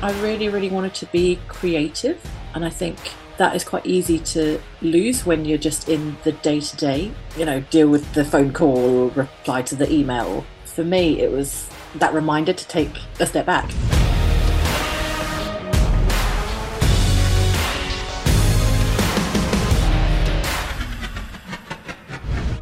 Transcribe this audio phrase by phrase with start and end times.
[0.00, 2.96] I really, really wanted to be creative, and I think
[3.36, 7.44] that is quite easy to lose when you're just in the day to day, you
[7.44, 10.44] know, deal with the phone call or reply to the email.
[10.66, 13.68] For me, it was that reminder to take a step back.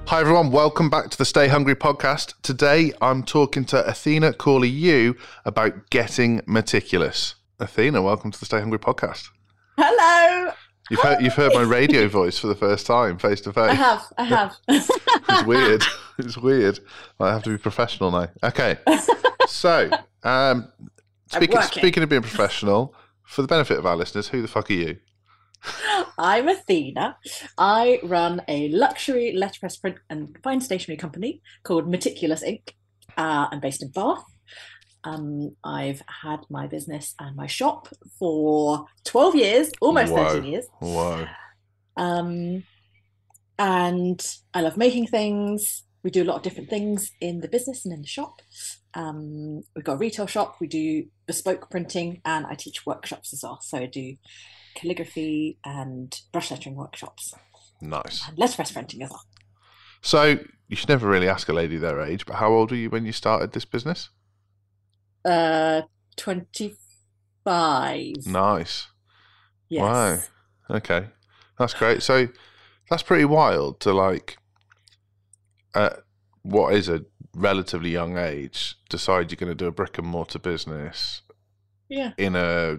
[0.08, 2.34] Hi everyone, welcome back to the Stay Hungry podcast.
[2.40, 7.34] Today I'm talking to Athena Cauley-Yu about getting meticulous.
[7.58, 9.30] Athena, welcome to the Stay Hungry podcast.
[9.76, 10.52] Hello.
[10.90, 13.70] You've heard you've heard my radio voice for the first time, face to face.
[13.70, 14.02] I have.
[14.16, 14.56] I have.
[14.68, 15.82] It's weird.
[16.18, 16.78] It's weird.
[17.18, 18.28] I have to be professional now.
[18.44, 18.78] Okay.
[19.48, 19.90] So,
[20.22, 20.68] um,
[21.26, 22.94] speaking speaking of being professional,
[23.24, 24.98] for the benefit of our listeners, who the fuck are you?
[26.18, 27.16] I'm Athena.
[27.58, 32.74] I run a luxury letterpress print and fine stationery company called Meticulous Ink.
[33.16, 34.24] Uh, I'm based in Bath.
[35.04, 37.88] Um, I've had my business and my shop
[38.18, 40.28] for 12 years, almost Whoa.
[40.28, 40.66] 13 years.
[40.80, 41.26] Whoa.
[41.96, 42.64] Um,
[43.58, 45.84] and I love making things.
[46.02, 48.42] We do a lot of different things in the business and in the shop.
[48.94, 50.56] Um, we've got a retail shop.
[50.60, 53.60] We do bespoke printing, and I teach workshops as well.
[53.60, 54.16] So I do
[54.76, 57.34] calligraphy and brush lettering workshops,
[57.80, 58.28] Nice.
[58.28, 59.24] and letterpress printing as well.
[60.02, 60.38] So
[60.68, 63.04] you should never really ask a lady their age, but how old were you when
[63.06, 64.10] you started this business?
[65.24, 65.82] Uh,
[66.16, 68.14] twenty-five.
[68.26, 68.86] Nice.
[69.68, 69.82] Yes.
[69.82, 70.76] Wow.
[70.76, 71.06] Okay.
[71.58, 72.02] That's great.
[72.02, 72.28] So
[72.88, 74.36] that's pretty wild to like
[75.74, 76.02] at
[76.42, 77.04] what is a
[77.34, 81.22] relatively young age decide you're going to do a brick and mortar business
[81.88, 82.12] Yeah.
[82.16, 82.78] in a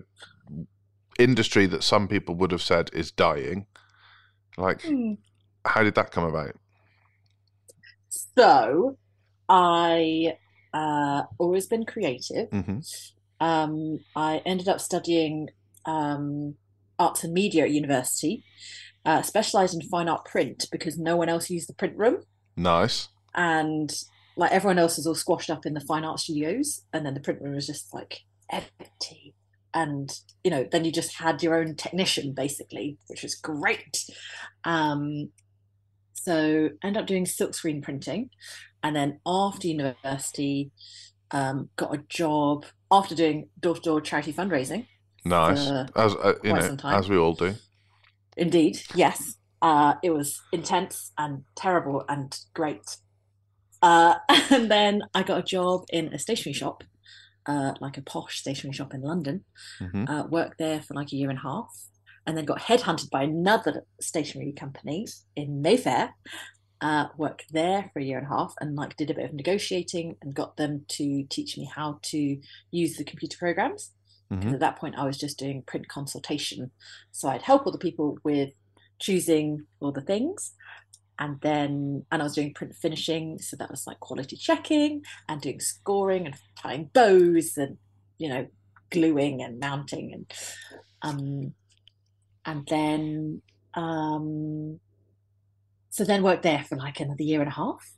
[1.17, 3.65] industry that some people would have said is dying.
[4.57, 5.13] Like Hmm.
[5.65, 6.55] how did that come about?
[8.37, 8.97] So,
[9.49, 10.33] I
[10.73, 12.49] uh always been creative.
[12.51, 12.79] hmm
[13.39, 15.49] um, I ended up studying
[15.85, 16.55] um,
[16.97, 18.43] arts and media at university,
[19.05, 22.23] uh, specialized in fine art print because no one else used the print room,
[22.55, 23.09] Nice.
[23.35, 23.93] and
[24.35, 27.19] like everyone else was all squashed up in the fine art studios, and then the
[27.19, 28.21] print room was just like
[28.51, 29.35] empty.
[29.77, 30.09] And
[30.43, 34.05] you know, then you just had your own technician basically, which was great.
[34.63, 35.29] Um,
[36.13, 38.31] so end up doing silkscreen printing,
[38.81, 40.71] and then after university,
[41.29, 44.87] um, got a job after doing door-to-door charity fundraising.
[45.23, 45.69] Nice.
[45.95, 47.53] As uh, you know, as we all do.
[48.35, 49.35] Indeed, yes.
[49.61, 52.97] Uh, it was intense and terrible and great.
[53.81, 54.15] Uh,
[54.49, 56.83] and then I got a job in a stationery shop,
[57.47, 59.45] uh, like a posh stationery shop in London.
[59.79, 61.71] hmm Uh, worked there for like a year and a half,
[62.25, 66.13] and then got headhunted by another stationery company in Mayfair.
[66.79, 69.33] Uh, worked there for a year and a half, and like did a bit of
[69.33, 73.93] negotiating and got them to teach me how to use the computer programs.
[74.29, 76.71] hmm And at that point, I was just doing print consultation.
[77.11, 78.51] So I'd help other people with
[78.99, 80.53] choosing all the things.
[81.19, 83.39] And then, and I was doing print finishing.
[83.39, 87.77] So that was like quality checking and doing scoring and tying bows and,
[88.17, 88.47] you know,
[88.91, 90.13] gluing and mounting.
[90.13, 90.33] And,
[91.01, 91.53] um,
[92.45, 93.41] and then,
[93.73, 94.79] um,
[95.89, 97.93] so then worked there for like another year and a half.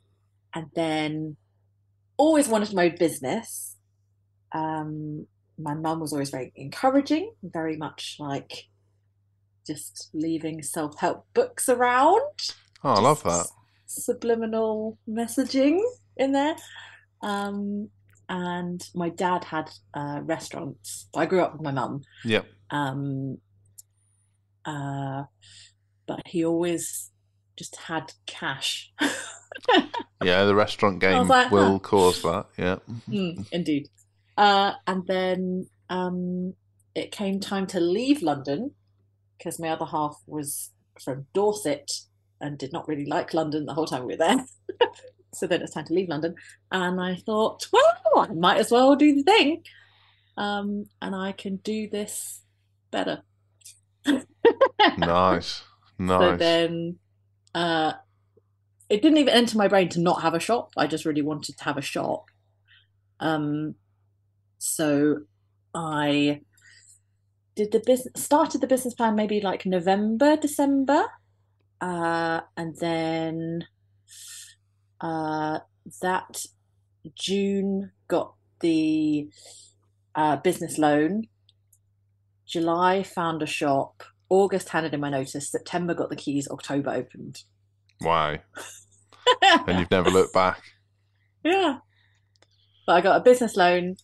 [0.54, 1.36] And then
[2.16, 3.76] always wanted my own business.
[4.52, 5.26] Um,
[5.58, 8.68] my mum was always very encouraging, very much like
[9.66, 12.20] just leaving self help books around.
[12.82, 13.46] Oh, I love that.
[13.86, 15.80] Subliminal messaging
[16.16, 16.56] in there.
[17.22, 17.90] Um,
[18.28, 21.08] and my dad had uh, restaurants.
[21.14, 22.02] I grew up with my mum.
[22.24, 22.42] Yeah.
[22.70, 23.38] Um,
[24.64, 25.24] uh,
[26.06, 27.10] but he always
[27.56, 28.92] just had cash.
[30.22, 31.78] Yeah, the restaurant game like, will huh.
[31.78, 32.46] cause that.
[32.58, 32.76] Yeah.
[33.08, 33.88] Mm, indeed.
[34.36, 36.54] Uh, and then um,
[36.94, 38.72] it came time to leave London
[39.38, 40.70] because my other half was
[41.02, 41.90] from Dorset
[42.40, 44.44] and did not really like London the whole time we were there.
[45.34, 46.34] so then it's time to leave London.
[46.70, 49.62] And I thought, well, I might as well do the thing.
[50.36, 52.42] Um, and I can do this
[52.90, 53.22] better.
[54.98, 55.62] Nice.
[56.00, 56.18] Nice.
[56.18, 56.98] So then
[57.54, 57.92] uh,
[58.88, 60.70] it didn't even enter my brain to not have a shop.
[60.74, 62.24] I just really wanted to have a shop.
[63.20, 63.74] Um,
[64.56, 65.18] so
[65.74, 66.40] I
[67.54, 71.04] did the business, started the business plan maybe like November, December.
[71.80, 73.64] Uh, and then
[75.00, 75.60] uh,
[76.02, 76.44] that
[77.14, 79.28] June got the
[80.14, 81.24] uh, business loan.
[82.46, 84.02] July found a shop.
[84.28, 85.50] August handed in my notice.
[85.50, 86.48] September got the keys.
[86.50, 87.42] October opened.
[88.00, 88.38] Wow.
[89.42, 90.60] And you've never looked back.
[91.44, 91.78] yeah.
[92.86, 93.96] But I got a business loan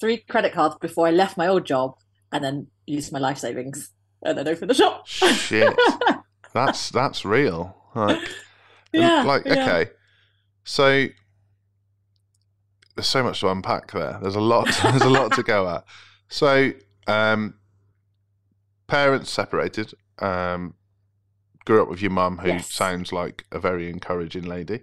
[0.00, 1.94] three credit cards before I left my old job,
[2.32, 3.92] and then used my life savings,
[4.22, 5.06] and then opened the shop.
[5.06, 5.74] Shit.
[6.54, 7.76] that's that's real.
[7.94, 8.28] Like,
[8.92, 9.52] yeah, like yeah.
[9.52, 9.90] okay.
[10.64, 11.06] So
[12.96, 14.18] there's so much to unpack there.
[14.22, 14.66] There's a lot.
[14.82, 15.84] There's a lot to go at.
[16.28, 16.72] So,
[17.06, 17.54] um,
[18.86, 19.92] parents separated.
[20.20, 20.74] Um,
[21.64, 22.72] grew up with your mum, who Yes.
[22.72, 24.80] sounds like a very encouraging lady.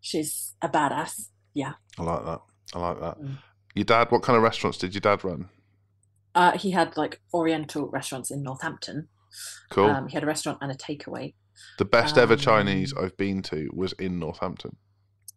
[0.00, 1.28] She's a badass.
[1.54, 1.72] Yeah.
[1.98, 2.40] I like that.
[2.74, 3.18] I like that.
[3.20, 3.38] Mm.
[3.74, 4.10] Your dad.
[4.10, 5.48] What kind of restaurants did your dad run?
[6.34, 9.08] Uh, he had like Oriental restaurants in Northampton.
[9.70, 9.86] Cool.
[9.90, 11.34] Um, he had a restaurant and a takeaway.
[11.78, 14.76] the best ever um, Chinese I've been to was in Northampton.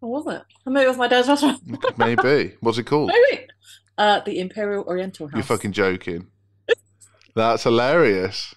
[0.02, 0.42] Was it?
[0.66, 1.62] Maybe it was my dad's restaurant.
[1.98, 2.56] Maybe.
[2.60, 3.10] What's it called?
[3.10, 3.48] maybe.
[3.98, 5.36] Uh, the Imperial Oriental House.
[5.36, 6.28] You're fucking joking.
[7.36, 8.54] That's hilarious.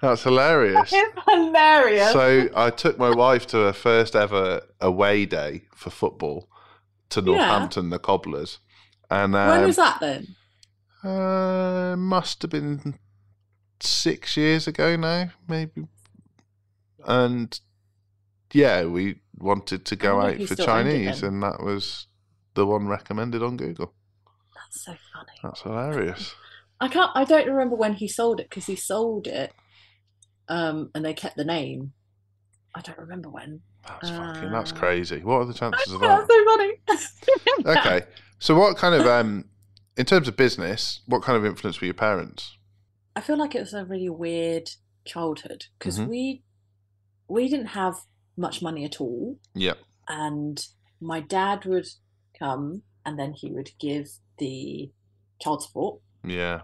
[0.00, 0.90] That's hilarious.
[0.92, 2.12] It's hilarious.
[2.12, 6.48] So I took my wife to her first ever away day for football
[7.10, 7.26] to Yeah.
[7.26, 8.58] Northampton, the Cobblers,
[9.10, 10.36] and when um, was that then?
[11.02, 12.98] uh, must have been
[13.80, 15.86] six years ago now, maybe.
[17.06, 17.58] And
[18.52, 22.06] yeah, we wanted to go out for still owned it Chinese, and that was
[22.54, 23.92] the one recommended on Google.
[24.54, 25.32] That's so funny.
[25.42, 26.34] That's hilarious.
[26.80, 27.10] I can't.
[27.14, 29.52] I don't remember when he sold it because he sold it,
[30.48, 31.92] um, and they kept the name.
[32.74, 33.60] I don't remember when.
[33.86, 34.50] That's fucking.
[34.52, 35.20] That's Uh, crazy.
[35.22, 36.28] What are the chances of That's that?
[36.28, 36.74] so funny.
[37.78, 38.06] Okay,
[38.38, 39.44] so what kind of um,
[39.96, 42.56] in terms of business, what kind of influence were your parents?
[43.18, 44.70] I feel like it was a really weird
[45.04, 46.08] childhood because Mhm.
[46.08, 46.42] we
[47.26, 47.96] we didn't have
[48.36, 49.74] much money at all, Yeah,
[50.06, 50.56] and
[51.00, 51.88] my dad would
[52.38, 54.06] come and then he would give
[54.38, 54.92] the
[55.42, 56.62] child support, yeah,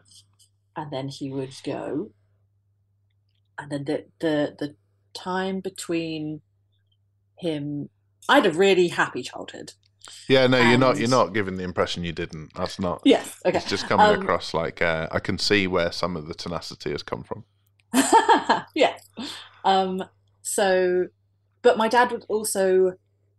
[0.76, 2.12] and then he would go,
[3.58, 4.76] and then the the the
[5.12, 6.40] time between
[7.36, 7.90] him,
[8.28, 9.72] I had a really happy childhood.
[10.28, 10.46] Yeah.
[10.46, 10.98] No, you're not.
[10.98, 12.52] You're not giving the impression you didn't.
[12.54, 13.02] That's not.
[13.04, 13.58] Yes, okay.
[13.58, 16.90] It's just coming Um, across like uh, I can see where some of the tenacity
[16.92, 17.44] has come from.
[18.74, 18.96] yeah.
[19.64, 20.04] Um,
[20.42, 21.06] so,
[21.62, 22.94] but my dad would also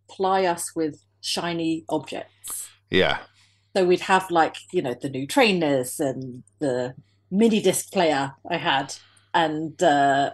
[0.09, 2.69] ply us with shiny objects.
[2.89, 3.19] Yeah,
[3.75, 6.95] So we'd have like, you know, the new trainers and the
[7.31, 8.95] mini disc player I had
[9.33, 10.31] and uh,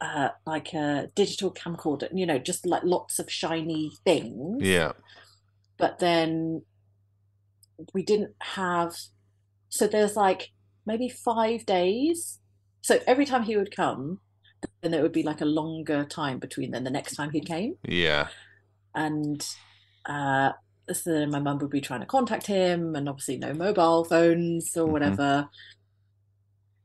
[0.00, 4.62] uh, like a digital camcorder, you know, just like lots of shiny things.
[4.62, 4.92] yeah,
[5.78, 6.62] But then
[7.92, 8.94] we didn't have,
[9.68, 10.50] so there's like
[10.86, 12.38] maybe five days.
[12.82, 14.20] So every time he would come,
[14.82, 17.74] then there would be like a longer time between then the next time he came
[17.86, 18.28] yeah,
[18.94, 19.46] and
[20.06, 20.52] uh,
[20.92, 24.76] so then my mum would be trying to contact him, and obviously no mobile phones
[24.76, 24.92] or Mhm.
[24.92, 25.48] whatever,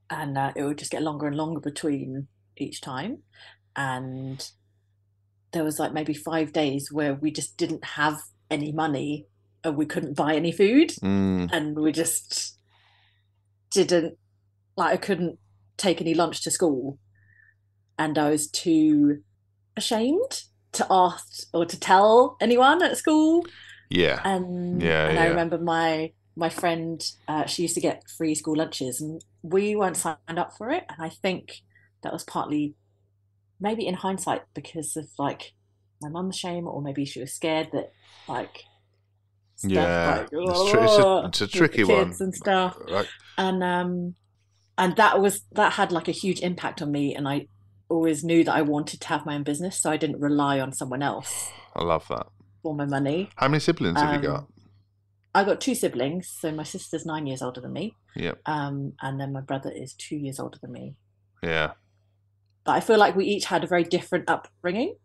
[0.09, 2.27] and uh, it would just get longer and longer between
[2.57, 3.23] each time,
[3.75, 4.51] and
[5.51, 9.27] there was like maybe five days where we just didn't have any money
[9.63, 12.57] and we couldn't buy any food, mm, and we just
[13.71, 14.17] didn't
[14.77, 15.39] like I couldn't
[15.77, 16.99] take any lunch to school,
[17.97, 19.21] and I was too
[19.75, 20.43] ashamed
[20.73, 23.45] to ask or to tell anyone at school.
[23.89, 25.21] yeah, And Yeah, and yeah.
[25.23, 29.75] I remember my my friend, uh, she used to get free school lunches, and we
[29.75, 30.85] weren't signed up for it.
[30.89, 31.61] And I think
[32.03, 32.75] that was partly,
[33.59, 35.53] maybe in hindsight, because of like
[36.01, 37.91] my mum's shame, or maybe she was scared that
[38.27, 38.65] like.
[39.55, 40.15] stuff Yeah.
[40.17, 42.13] like, It's tr- it's a- "Oh," it's a the tricky one.
[42.19, 43.07] and stuff Like,
[43.37, 44.15] and um
[44.77, 47.45] and that was that had like a huge impact on me and i
[47.89, 50.71] always knew that i wanted to have my own business so i didn't rely on
[50.71, 52.27] someone else I love that.
[52.63, 54.47] for my money How many siblings have you Um, got?
[55.35, 58.35] i got two siblings so my sister's nine years older than me Yeah.
[58.45, 60.95] um and then my brother is two years older than me
[61.43, 61.71] Yeah,
[62.63, 64.95] but i feel like we each had a very different upbringing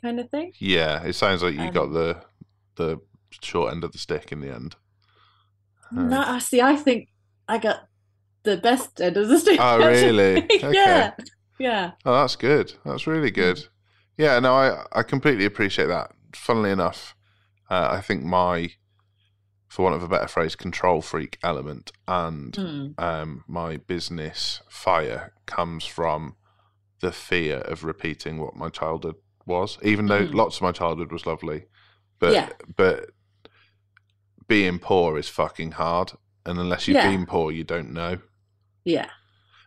[0.00, 1.02] kind of thing yeah.
[1.04, 2.22] It sounds like you got Um, the
[2.76, 3.00] the
[3.42, 4.76] short end of the stick in the end.
[5.96, 7.08] Um, no I see i think
[7.48, 7.86] i got
[8.44, 10.36] the best end of the stick Oh, really?
[10.62, 10.72] Okay.
[10.74, 11.12] yeah
[11.58, 12.74] yeah Oh, that's good.
[12.84, 13.66] That's really good.
[14.16, 16.12] Yeah, no, I, I completely appreciate that.
[16.34, 17.14] Funnily enough,
[17.70, 18.70] uh, I think my,
[19.68, 22.94] for want of a better phrase, control freak element and Mm.
[23.00, 26.36] um, my business fire comes from
[27.00, 29.16] the fear of repeating what my childhood
[29.48, 30.34] was, even though Mm.
[30.34, 31.64] lots of my childhood was lovely.
[32.20, 32.48] But Yeah.
[32.76, 33.10] but
[34.46, 36.12] being poor is fucking hard,
[36.46, 37.10] and unless you've Yeah.
[37.10, 38.18] been poor, you don't know.
[38.84, 39.10] yeah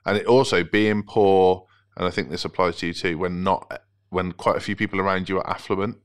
[0.05, 3.17] And it also being poor, and I think this applies to you too.
[3.19, 5.97] When not, when quite a few people around you are affluent,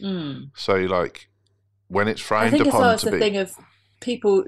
[0.00, 0.50] Mm.
[0.54, 1.28] so like
[1.88, 3.52] when it's I frowned think upon as to the be, thing of
[4.00, 4.44] people,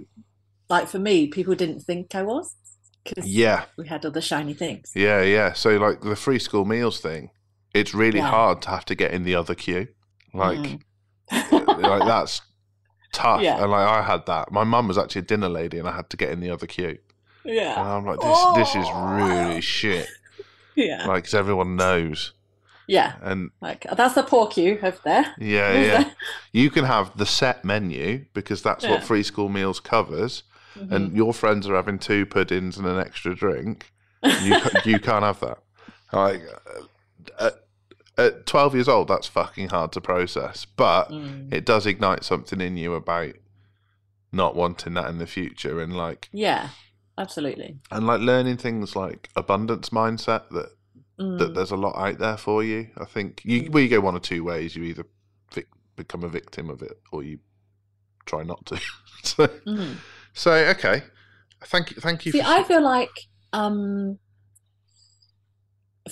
[0.69, 2.55] like for me, people didn't think I was
[3.03, 4.93] because yeah, we had other shiny things.
[4.95, 5.53] yeah, yeah.
[5.53, 7.31] So like the free school meals thing,
[7.81, 8.29] it's really Yeah.
[8.31, 9.89] hard to have to get in the other queue.
[10.35, 11.79] Like, Mm.
[11.79, 12.43] like that's
[13.13, 13.41] tough.
[13.43, 13.63] Yeah.
[13.63, 14.51] And like I had that.
[14.53, 16.67] My mum was actually a dinner lady, and I had to get in the other
[16.67, 16.99] queue.
[17.45, 17.81] And Yeah.
[17.97, 19.61] I'm like, this this is really Oh.
[19.61, 20.09] shit.
[20.79, 21.07] Yeah.
[21.07, 22.33] Like, because everyone knows.
[22.87, 23.15] Yeah.
[23.23, 25.35] And Like that's the poor queue over there.
[25.39, 26.11] yeah, yeah.
[26.53, 28.91] You can have the set menu because that's Yeah.
[28.91, 30.43] what free school meals covers.
[30.79, 30.93] Mhm.
[30.93, 33.91] And your friends are having two puddings and an extra drink.
[34.23, 35.59] You you can't have that.
[36.13, 36.43] Like
[37.39, 37.51] uh,
[38.17, 40.65] at, at 12 years old, that's fucking hard to process.
[40.65, 41.53] But Mm.
[41.53, 43.35] it does ignite something in you about
[44.33, 46.71] not wanting that in the future and like Yeah.
[47.19, 47.79] Absolutely.
[47.91, 50.71] and like learning things like abundance mindset that
[51.19, 51.39] Mm.
[51.39, 52.91] that there's a lot out there for you.
[52.99, 54.77] I think you well you go one or two ways.
[54.77, 55.07] You either
[55.55, 57.39] vic- become a victim of it or you
[58.27, 58.79] try not to.
[59.23, 59.97] so, Mm.
[60.35, 61.05] so okay,
[61.65, 62.33] thank you, thank you.
[62.33, 63.09] See, I feel like
[63.55, 64.19] um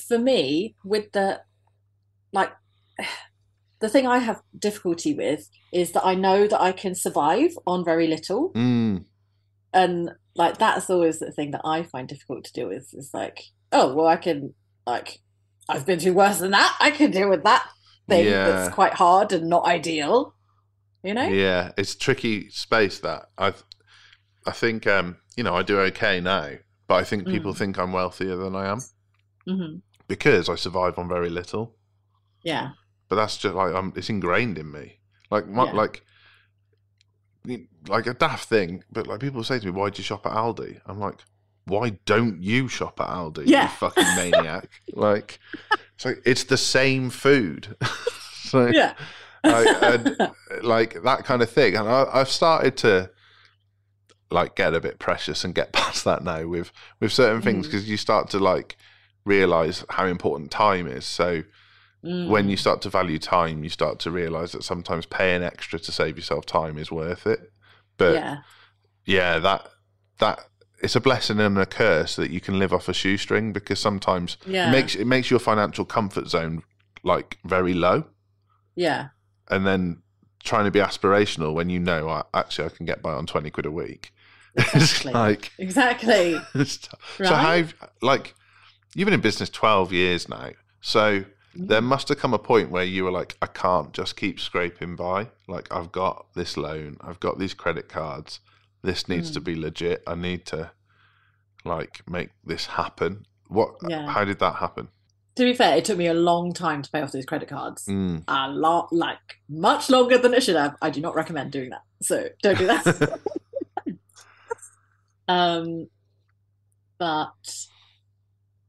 [0.09, 1.43] for me, with the
[2.35, 2.53] like
[3.81, 7.85] the thing I have difficulty with is that I know that I can survive on
[7.85, 8.53] very little.
[8.55, 9.05] Mm,
[9.73, 13.43] And like that's always the thing that I find difficult to deal with is like,
[13.73, 14.55] oh well I can
[14.87, 15.21] like
[15.69, 16.77] I've been through worse than that.
[16.81, 17.67] I can deal with that
[18.09, 18.45] thing Yeah.
[18.45, 20.35] that's quite hard and not ideal.
[21.03, 21.29] You know?
[21.29, 23.53] yeah, it's tricky space that I.
[24.47, 26.51] I think um, you know I do okay now,
[26.87, 27.59] but I think people Mm.
[27.59, 28.81] think I'm wealthier than I am
[29.47, 29.77] hmm
[30.07, 31.77] because I survive on very little.
[32.45, 32.71] Yeah.
[33.09, 35.01] but that's just like um, it's ingrained in me.
[35.31, 35.73] Like my, Yeah.
[35.73, 36.05] like
[37.89, 40.33] like a daft thing, but like people say to me, "Why do you shop at
[40.33, 41.17] Aldi?" I'm like,
[41.67, 43.45] "Why don't you shop at Aldi?
[43.47, 43.65] Yeah.
[43.65, 45.39] You fucking maniac!" like,
[45.95, 47.77] it's like it's the same food.
[48.45, 48.95] so Yeah.
[49.43, 50.31] I- and,
[50.65, 53.11] like that kind of thing, and I, I've started to
[54.31, 57.71] like get a bit precious and get past that now with with certain things Mm.
[57.71, 58.77] because you start to like
[59.27, 61.05] realize how important time is.
[61.05, 61.43] So
[62.05, 62.51] when Mm.
[62.51, 66.17] you start to value time, you start to realize that sometimes paying extra to save
[66.19, 67.51] yourself time is worth it.
[67.97, 68.37] But yeah,
[69.07, 69.39] yeah.
[69.39, 69.71] that
[70.19, 70.41] that
[70.83, 74.37] it's a blessing and a curse that you can live off a shoestring because sometimes
[74.47, 74.69] Yeah.
[74.69, 76.63] it makes it makes your financial comfort zone
[77.03, 78.05] like very low,
[78.77, 79.09] Yeah.
[79.51, 80.03] and then
[80.43, 83.51] trying to be aspirational when you know "I- actually I can get by on twenty
[83.51, 84.13] quid a week.
[84.57, 85.13] Exactly.
[85.13, 86.35] like Exactly.
[86.53, 86.61] t-
[87.19, 87.29] Right?
[87.29, 87.65] so how
[88.03, 88.35] like
[88.95, 90.51] you've been in business twelve years now,
[90.83, 91.85] so there Mm.
[91.85, 95.29] must have come a point where you were like, I can't just keep scraping by.
[95.49, 98.41] Like, I've got this loan, I've got these credit cards.
[98.83, 99.45] This needs to Mm.
[99.45, 100.03] be legit.
[100.07, 100.73] I need to
[101.65, 103.25] like make this happen.
[103.49, 103.77] What?
[103.89, 104.07] Yeah.
[104.11, 104.89] How did that happen?
[105.37, 107.87] To be fair, it took me a long time to pay off these credit cards.
[107.87, 109.19] Mm, A lot, like
[109.49, 110.77] much longer than it should have.
[110.83, 111.83] I do not recommend doing that.
[112.03, 113.21] So don't do that.
[115.29, 115.89] um,
[116.99, 117.33] but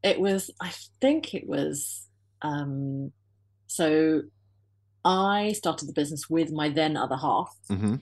[0.04, 2.05] it was, I think it was,
[2.46, 3.12] um,
[3.68, 4.22] so
[5.04, 7.96] I started the business with my then other half, hmm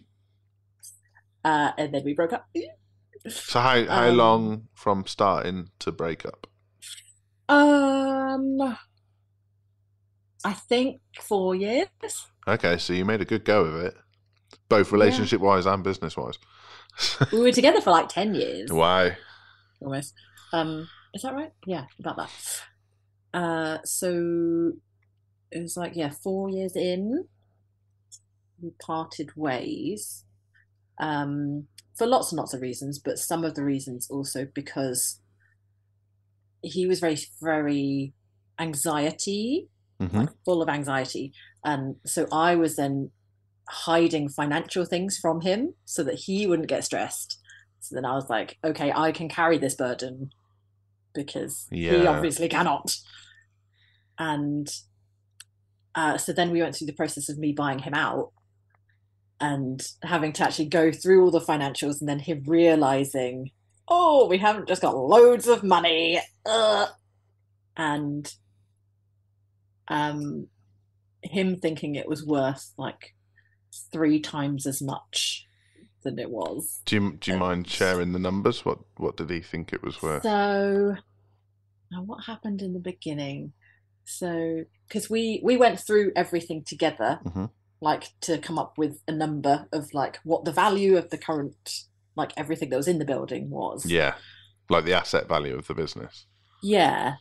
[1.46, 2.46] uh, and then we broke up.
[3.28, 6.48] So how how Um, long from starting to break up?
[7.50, 8.78] Um,
[10.46, 11.88] I think four years.
[12.48, 13.96] Okay, so you made a good go of it,
[14.70, 16.38] both relationship wise and business wise.
[17.32, 18.72] We were together for like 10 years.
[18.72, 19.18] Why?
[19.82, 20.14] almost.
[20.52, 21.52] Um, is that right?
[21.66, 22.32] Yeah, about that.
[23.34, 24.74] Uh, so
[25.52, 27.26] it was like, yeah, four years in,
[28.62, 30.26] we parted ways.
[31.00, 35.20] Um, for lots and lots of reasons, but some of the reasons also because
[36.62, 38.14] he was very, very
[38.60, 39.68] anxiety,
[40.00, 41.32] hmm like full of anxiety.
[41.64, 43.12] And so I was then
[43.70, 47.40] hiding financial things from him so that he wouldn't get stressed.
[47.80, 50.32] So then I was like, okay, I can carry this burden
[51.14, 51.68] because
[51.98, 52.96] he obviously cannot.
[54.18, 54.70] And
[55.96, 58.32] uh, so then we went through the process of me buying him out
[59.40, 63.52] and having to actually go through all the financials and then him realizing,
[63.88, 66.22] oh, we haven't just got loads of money.
[66.46, 66.90] Ugh.
[67.76, 68.34] And
[69.88, 70.48] um,
[71.22, 73.16] him thinking it was worth like
[73.92, 75.46] three times as much
[76.04, 76.82] than it was.
[76.86, 78.64] Do you do you mind sharing the numbers?
[78.66, 80.24] What what did he think it was worth?
[80.24, 80.96] So,
[81.92, 83.54] now what happened in the beginning?
[84.06, 87.50] So, because we we went through everything together, Mhm.
[87.82, 91.86] like to come up with a number of like what the value of the current,
[92.16, 93.86] like everything that was in the building was.
[93.86, 94.16] Yeah,
[94.70, 96.26] like the asset value of the business.
[96.62, 97.16] Yeah.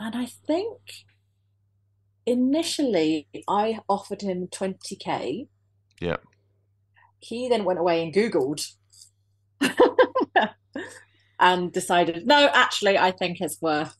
[0.00, 0.78] And I think
[2.26, 5.48] initially I offered him 20k.
[6.00, 6.16] Yeah.
[7.20, 8.64] He then went away and Googled
[11.40, 13.94] and decided, no, actually, I think it's worth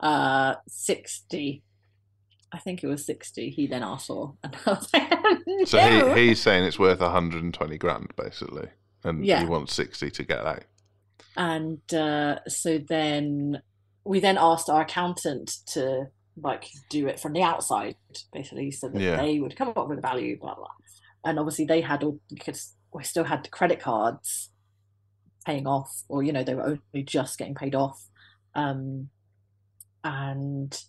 [0.00, 1.62] uh 60.
[2.54, 4.34] I think it was 60 he then asked for.
[4.44, 5.10] And I was like,
[5.46, 5.64] no.
[5.64, 8.68] So he, he's saying it's worth 120 grand basically,
[9.04, 9.40] and Yeah.
[9.40, 10.64] he wants 60 to get out.
[11.36, 13.62] and uh, so then
[14.04, 16.06] we then asked our accountant to
[16.42, 17.94] like do it from the outside
[18.32, 19.16] basically so that Yeah.
[19.16, 20.66] they would come up with a value blah blah
[21.24, 24.50] and obviously they had all because we still had the credit cards
[25.44, 28.04] paying off or you know they were only just getting paid off
[28.54, 29.08] um
[30.04, 30.82] and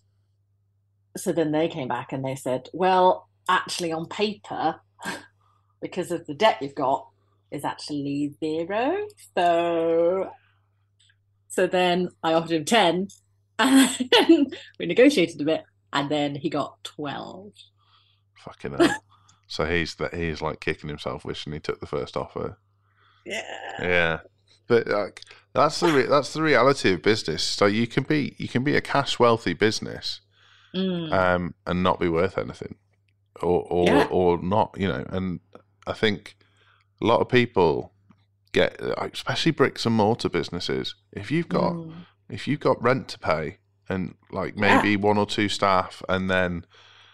[1.16, 4.76] so then they came back and they said well actually on paper
[5.80, 7.06] because of the debt you've got
[7.50, 10.30] is actually zero so
[11.48, 13.08] so then I offered him 10
[13.60, 17.52] and we negotiated a bit and then he got 12
[18.44, 19.03] Fucking hell.
[19.46, 22.58] So he's that he's like kicking himself, wishing he took the first offer.
[23.24, 23.42] yeah
[23.80, 24.18] Yeah,
[24.66, 25.22] but like
[25.52, 27.42] that's the re- that's the reality of business.
[27.42, 30.20] So you can be you can be a cash wealthy business,
[30.74, 31.12] Mm.
[31.12, 32.74] um, and not be worth anything,
[33.40, 34.06] or or Yeah.
[34.10, 35.04] or not, you know.
[35.08, 35.40] And
[35.86, 36.36] I think
[37.00, 37.92] a lot of people
[38.52, 40.94] get, especially bricks and mortar businesses.
[41.12, 42.06] If you've got Mm.
[42.28, 43.58] if you've got rent to pay
[43.88, 44.60] and like Yeah.
[44.82, 46.64] maybe one or two staff, and then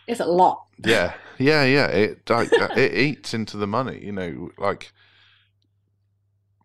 [0.07, 1.87] it's a lot yeah, yeah, yeah.
[1.87, 4.01] It like it eats into the money.
[4.03, 4.93] You know, like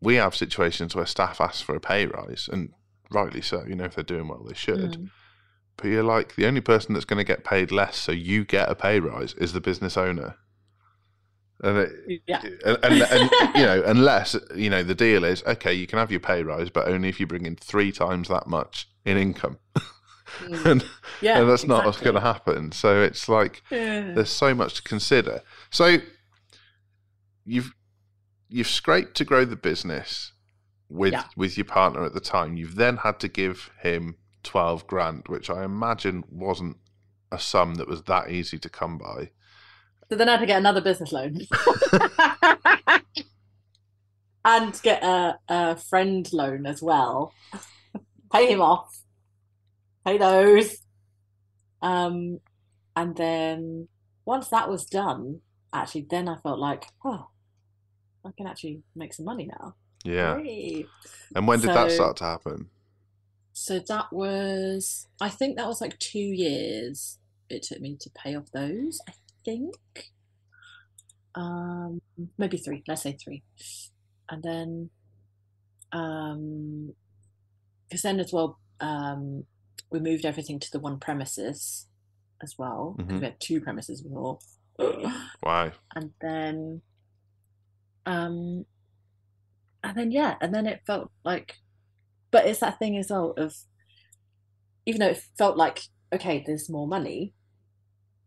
[0.01, 2.71] we have situations where staff ask for a pay rise, and
[3.11, 3.63] rightly so.
[3.67, 4.93] You know, if they're doing well, they should.
[4.93, 5.09] Mm.
[5.77, 8.69] But you're like the only person that's going to get paid less, so you get
[8.69, 10.37] a pay rise, is the business owner.
[11.63, 15.73] And it, yeah and, and, and you know, unless you know the deal is okay,
[15.73, 18.47] you can have your pay rise, but only if you bring in three times that
[18.47, 19.57] much in income,
[20.43, 20.65] Mm.
[20.65, 20.85] and,
[21.21, 22.71] yeah and that's not what's going to happen.
[22.71, 24.13] So it's like Yeah.
[24.13, 25.41] there's so much to consider.
[25.69, 25.97] So
[27.45, 27.73] you've
[28.49, 30.33] you've scraped to grow the business
[30.89, 31.23] with Yeah.
[31.35, 32.57] with your partner at the time.
[32.57, 36.77] You've then had to give him twelve grand, which I imagine wasn't
[37.31, 39.31] a sum that was that easy to come by.
[40.09, 41.39] So then I had to get another business loan.
[44.45, 47.33] and get a, a friend loan as well.
[48.31, 49.01] Pay him off.
[50.05, 50.77] Pay those.
[51.81, 52.39] Um,
[52.95, 53.87] and then
[54.25, 55.41] once that was done,
[55.73, 57.27] actually, then I felt like, oh,
[58.25, 59.75] I can actually make some money now.
[60.03, 60.37] Yeah.
[61.35, 62.69] And when did that start to happen?
[63.53, 68.35] So that was, I think that was like two years it took me to pay
[68.35, 69.13] off those, I
[69.43, 69.75] think.
[71.35, 72.01] Um,
[72.37, 73.43] maybe three, let's say three.
[74.29, 74.89] And then,
[75.91, 76.93] um,
[77.87, 79.45] because then as well, um,
[79.91, 81.87] we moved everything to the one premises
[82.41, 83.19] as well, because Mhm.
[83.19, 84.39] we had two premises before.
[85.41, 85.71] Why?
[85.95, 86.81] and then
[88.05, 88.65] um
[89.83, 91.55] and then yeah and then it felt like
[92.31, 93.55] but it's that thing as well of
[94.85, 95.79] even though it felt like
[96.13, 97.33] okay there's more money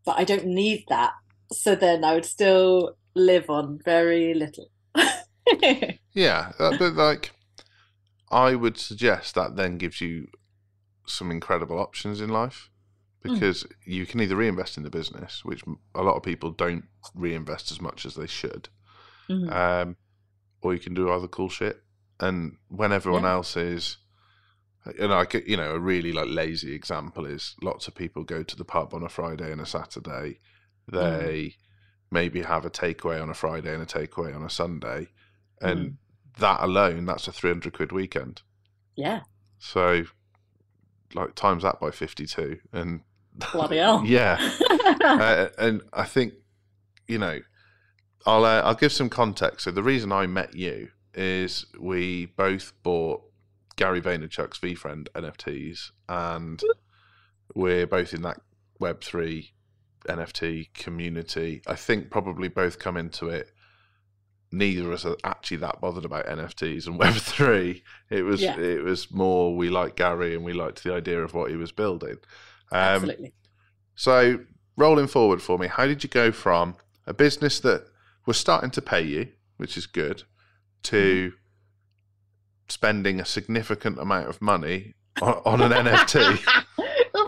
[0.06, 1.12] but I don't need that
[1.52, 4.70] so then I would still live on very little
[6.14, 7.32] Yeah, but like,
[8.30, 10.26] I would suggest that then gives you
[11.08, 12.70] some incredible options in life
[13.22, 15.62] because you can either reinvest in the business, which
[15.94, 18.68] a lot of people don't reinvest as much as they should,
[19.28, 19.52] Mhm.
[19.52, 19.96] um,
[20.62, 21.82] or you can do other cool shit.
[22.20, 23.32] And when everyone Yeah.
[23.32, 23.98] else is,
[24.86, 28.42] you know, like you know, a really like lazy example is lots of people go
[28.42, 30.38] to the pub on a Friday and a Saturday.
[30.90, 31.56] They
[32.10, 35.08] maybe have a takeaway on a Friday and a takeaway on a Sunday,
[35.60, 35.98] and
[36.38, 38.42] that alone, that's a three hundred quid weekend.
[38.96, 39.22] yeah
[39.58, 40.04] So,
[41.14, 43.00] like times that by fifty-two, and
[43.52, 44.38] bloody hell yeah,
[45.04, 46.34] uh, and I think
[47.06, 47.40] you know,
[48.26, 49.64] I'll uh, I'll give some context.
[49.64, 53.22] So the reason I met you is we both bought
[53.76, 56.62] Gary Vaynerchuk's VeeFriend NFTs, and
[57.54, 58.40] we're both in that
[58.78, 59.52] Web three
[60.08, 61.62] NFT community.
[61.66, 63.50] I think probably both come into it.
[64.50, 67.82] Neither of us are actually that bothered about NFTs and Web three.
[68.10, 68.58] It was Yeah.
[68.58, 71.72] it was more we liked Gary and we liked the idea of what he was
[71.72, 72.16] building.
[72.70, 73.32] Um, absolutely
[73.98, 74.38] so,
[74.76, 77.84] rolling forward for me, how did you go from a business that
[78.26, 80.22] was starting to pay you, which is good,
[80.84, 81.32] to
[82.68, 86.38] spending a significant amount of money on, on an NFT?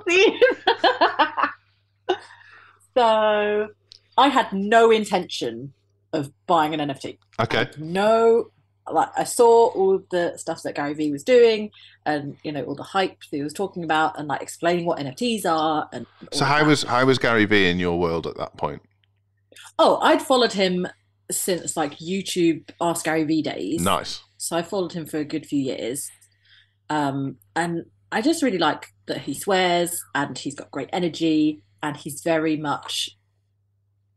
[2.96, 3.68] so
[4.16, 5.72] I had no intention
[6.12, 7.18] of buying an NFT.
[7.40, 7.68] Okay.
[7.79, 8.51] no
[8.90, 11.70] like I saw all the stuff that Gary Vee was doing
[12.07, 14.99] and you know all the hype that he was talking about and like explaining what
[14.99, 16.66] NFTs are and So how that.
[16.66, 18.83] was how was Gary Vee in your world at that point?
[19.79, 20.88] oh I'd followed him
[21.31, 24.23] since like YouTube Ask Gary Vee days Nice.
[24.38, 26.11] so I followed him for a good few years
[26.88, 31.96] um and I just really like that he swears and he's got great energy and
[31.96, 33.11] he's very much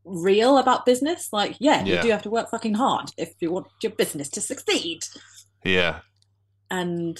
[0.06, 1.30] real about business.
[1.32, 1.96] Like, yeah, Yeah.
[1.96, 5.04] you do have to work fucking hard if you want your business to succeed.
[5.64, 6.00] Yeah.
[6.70, 7.18] And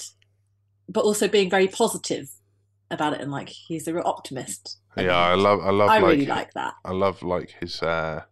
[0.88, 2.28] but also being very positive
[2.90, 4.78] about it and like he's a real optimist.
[4.96, 5.16] Yeah.
[5.16, 5.60] I love.
[5.60, 5.88] I love.
[5.88, 6.74] I like, really like that.
[6.84, 8.22] I love like his uh,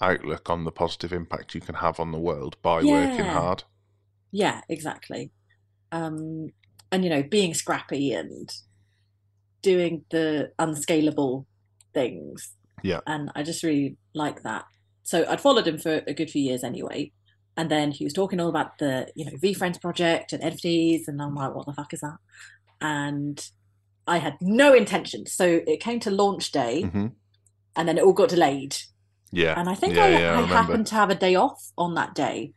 [0.00, 3.64] outlook on the positive impact you can have on the world by working hard.
[4.30, 5.32] Yeah, exactly.
[5.90, 6.50] Um,
[6.92, 8.50] and you know, being scrappy and
[9.62, 11.46] doing the unscalable
[11.94, 12.54] things.
[12.82, 13.00] Yeah.
[13.06, 14.64] And I just really like that.
[15.02, 17.12] So I'd followed him for a good few years anyway.
[17.56, 21.20] And then he was talking all about the, you know, VeeFriends project and NFTs, and
[21.20, 22.18] I'm like, what the fuck is that?
[22.80, 23.44] And
[24.06, 25.26] I had no intention.
[25.26, 27.08] So it came to launch day, hmm
[27.76, 28.76] and then it all got delayed.
[29.32, 29.58] Yeah.
[29.58, 31.94] And I think Yeah, I, yeah, I I happened to have a day off on
[31.94, 32.52] that day.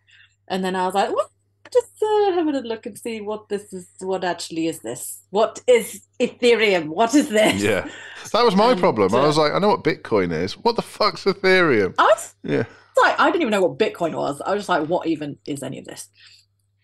[0.47, 1.29] And then I was like, well,
[1.73, 3.88] just uh, having a look and see what this is.
[3.99, 5.21] What actually is this?
[5.29, 6.88] What is Ethereum?
[6.88, 7.62] What is this?
[7.62, 7.89] Yeah.
[8.34, 9.13] That was my And, problem.
[9.15, 10.53] I uh, was like, I know what Bitcoin is.
[10.57, 11.93] What the fuck's Ethereum?
[11.97, 12.63] I was Yeah.
[13.01, 14.41] like, I didn't even know what Bitcoin was.
[14.41, 16.07] I was just like, what even is any of this?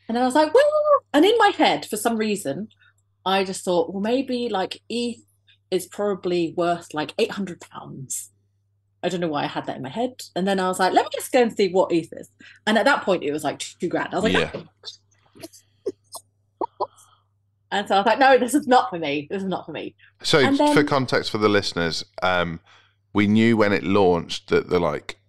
[0.08, 0.64] And then I was like, well,
[1.14, 2.70] and in my head, for some reason,
[3.26, 5.18] I just thought, well, maybe like ETH
[5.70, 8.32] is probably worth like 800 pounds.
[9.08, 10.22] I don't know why I had that in my head.
[10.36, 12.30] And then I was like, let me just go and see what ETH is.
[12.66, 14.14] And at that point, it was like two grand.
[14.14, 14.62] I was like, Yeah.
[17.72, 19.28] and so I was like, no, this is not for me.
[19.30, 19.96] This is not for me.
[20.24, 22.60] So, And for context for the listeners, um,
[23.14, 25.20] we knew when it launched that the like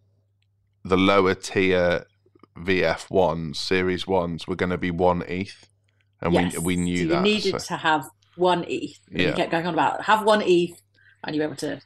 [0.85, 2.05] the lower tier
[2.57, 5.69] VF ones, Series ones, were going to be one ETH,
[6.21, 6.59] and yes.
[6.59, 7.27] we we knew so that.
[7.27, 8.99] You needed so- to have one ETH.
[9.11, 9.29] And Yeah.
[9.29, 10.81] You kept going on about have one ETH,
[11.25, 11.81] and you were able to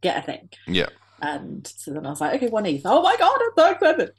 [0.00, 0.48] get a thing.
[0.66, 0.88] yeah,
[1.22, 2.82] And so then I was like, okay, one ETH.
[2.84, 4.10] Oh my god, it's so expensive.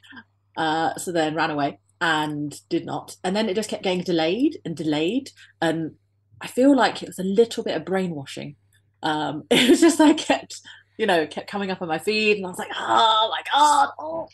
[0.56, 3.16] Uh, so then ran away and did not.
[3.22, 5.30] And then it just kept getting delayed and delayed.
[5.60, 5.92] And
[6.40, 8.56] I feel like it was a little bit of brainwashing.
[9.02, 10.60] Um, it was just I kept,
[10.96, 13.88] you know, kept coming up on my feed, and I was like, oh my god.
[13.98, 14.28] Oh.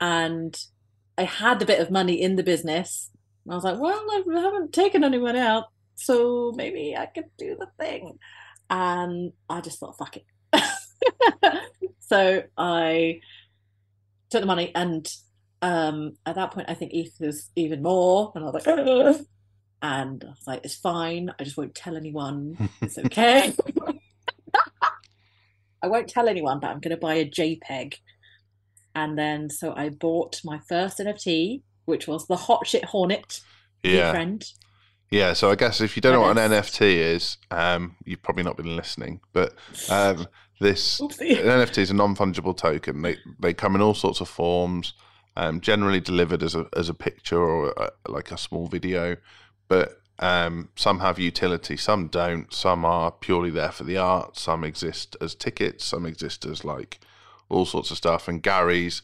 [0.00, 0.60] And
[1.16, 3.10] I had a bit of money in the business.
[3.44, 5.64] And I was like, well, I haven't taken anyone out,
[5.94, 8.18] so maybe I could do the thing.
[8.68, 10.24] And I just thought, fuck it.
[12.00, 13.20] so I
[14.30, 15.08] took the money, and
[15.62, 19.26] um, at that point, I think ETH was even more, and I was like, "Ugh."
[19.82, 21.32] and I was like, it's fine.
[21.38, 22.68] I just won't tell anyone.
[22.80, 23.52] It's okay.
[25.82, 27.94] I won't tell anyone, but I'm going to buy a JPEG.
[28.94, 33.40] And then, so I bought my first NFT, which was the Hot Shit Hornet,
[33.84, 34.44] yeah, friend.
[35.10, 35.32] Yeah.
[35.32, 38.56] So I guess if you don't know what an NFT is, um, you've probably not
[38.56, 39.54] been listening, but
[39.90, 40.26] um,
[40.60, 41.40] this Oopsie.
[41.40, 43.02] an NFT is a non-fungible token.
[43.02, 44.94] They they come in all sorts of forms,
[45.36, 49.16] um, generally delivered as a as a picture or a, like a small video,
[49.68, 52.52] but um, some have utility, some don't.
[52.52, 54.36] Some are purely there for the art.
[54.36, 55.84] Some exist as tickets.
[55.84, 56.98] Some exist as like
[57.48, 58.26] all sorts of stuff.
[58.26, 59.02] And Gary's,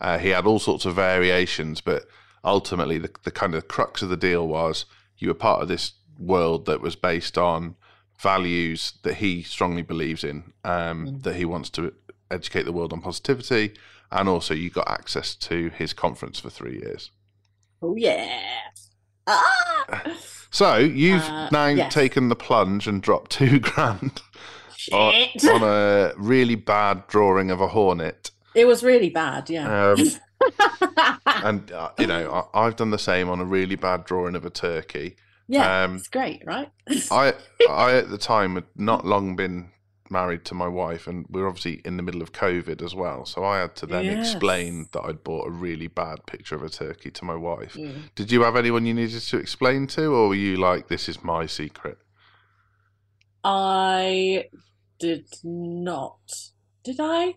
[0.00, 2.06] uh, he had all sorts of variations, but
[2.44, 4.86] ultimately the the kind of crux of the deal was
[5.18, 7.76] you were part of this world that was based on
[8.20, 11.22] values that he strongly believes in, um, Mm.
[11.22, 11.92] that he wants to
[12.30, 13.74] educate the world on positivity,
[14.10, 17.10] and also you got access to his conference for three years.
[17.82, 18.40] Oh, yeah.
[19.26, 20.02] Ah!
[20.50, 21.92] So you've Uh, now yes.
[21.92, 24.22] taken the plunge and dropped two grand
[24.92, 25.12] on,
[25.52, 28.30] on a really bad drawing of a hornet.
[28.54, 29.90] It was really bad, yeah.
[29.92, 30.08] Um,
[31.26, 34.44] and uh, you know, I, I've done the same on a really bad drawing of
[34.44, 35.16] a turkey.
[35.48, 36.70] yeah, um, it's great, right?
[37.10, 37.34] I
[37.68, 39.70] I at the time had not long been
[40.08, 43.26] married to my wife, and we were obviously in the middle of COVID as well.
[43.26, 44.30] So I had to then Yes.
[44.32, 47.74] explain that I'd bought a really bad picture of a turkey to my wife.
[47.74, 48.10] Mm.
[48.14, 51.24] Did you have anyone you needed to explain to, or were you like, "This is
[51.24, 51.98] my secret"?
[53.42, 54.44] I
[54.98, 56.20] did not.
[56.84, 57.34] Did I?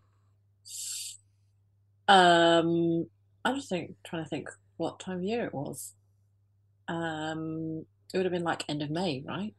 [2.09, 3.07] Um,
[3.45, 5.93] I'm just think, trying to think what time of year it was.
[6.87, 9.53] Um, it would have been like end of May, right?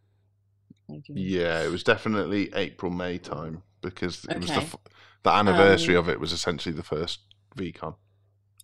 [0.89, 1.21] Maybe.
[1.21, 4.79] Yeah, it was definitely April May time because it was the
[5.23, 7.21] the anniversary Um, of it was essentially the first
[7.57, 7.95] VeeCon.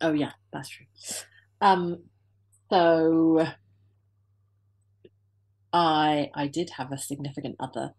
[0.00, 0.86] Oh yeah, that's true.
[1.60, 2.02] Um,
[2.70, 3.46] so
[5.72, 7.94] I I did have a significant other,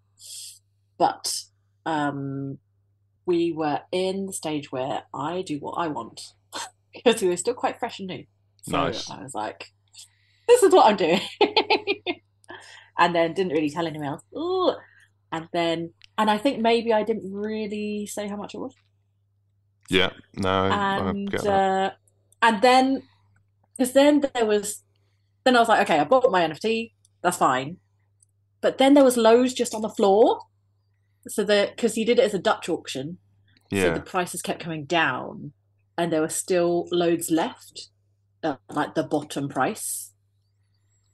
[0.98, 1.44] but
[1.86, 2.60] um,
[3.28, 6.22] we were in the stage where I do what I want
[6.94, 8.26] because we were still quite fresh and new.
[8.64, 9.10] So Nice.
[9.12, 9.72] I was like,
[10.48, 11.22] this is what I'm doing.
[12.98, 14.24] and then didn't really tell anyone else.
[14.36, 14.74] Ooh.
[15.32, 18.74] And then, and I think maybe I didn't really say how much it was.
[19.90, 21.92] Yeah, no, and uh,
[22.42, 23.04] and then
[23.78, 24.84] because then there was
[25.46, 27.78] then I was like, okay, I bought my NFT, that's fine.
[28.60, 30.42] But then there was loads just on the floor.
[31.28, 33.18] So the because he did it as a Dutch auction,
[33.72, 35.52] so the prices kept coming down,
[35.98, 37.90] and there were still loads left,
[38.44, 40.14] uh, like the bottom price.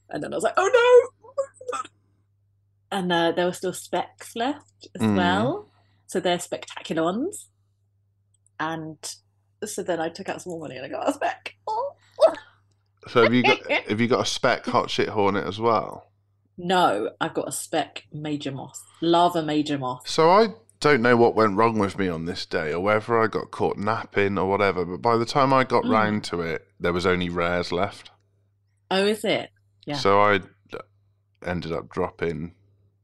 [0.10, 1.10] And then I was like, oh
[1.74, 1.80] no!
[2.92, 5.18] And uh, there were still specs left as Mm.
[5.18, 5.72] well,
[6.06, 7.50] so they're spectacular ones.
[8.60, 8.98] And
[9.66, 11.56] so then I took out some more money and I got a spec.
[11.68, 11.94] Oh.
[13.10, 16.08] So have you got have you got a spec hot shit hornet as well?
[16.58, 20.08] No, I've got a spec major moth, lava major moth.
[20.08, 23.28] So I don't know what went wrong with me on this day, or whether I
[23.28, 24.86] got caught napping or whatever.
[24.86, 25.92] But by the time I got Mm.
[25.92, 28.12] round to it, there was only rares left.
[28.92, 29.50] Oh, is it?
[29.86, 29.96] Yeah.
[29.96, 30.42] So I
[31.46, 32.54] ended up dropping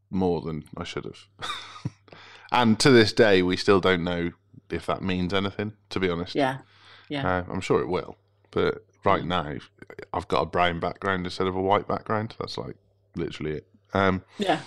[0.09, 1.27] more than I should have.
[2.51, 4.31] and to this day, we still don't know
[4.69, 5.73] if that means anything.
[5.89, 6.59] To be honest, Yeah,
[7.09, 7.27] yeah.
[7.39, 8.15] Uh, I'm sure it will.
[8.51, 9.55] But right now,
[10.13, 12.35] I've got a brown background instead of a white background.
[12.39, 12.75] That's like
[13.15, 13.67] literally it.
[13.93, 14.61] Um, yeah.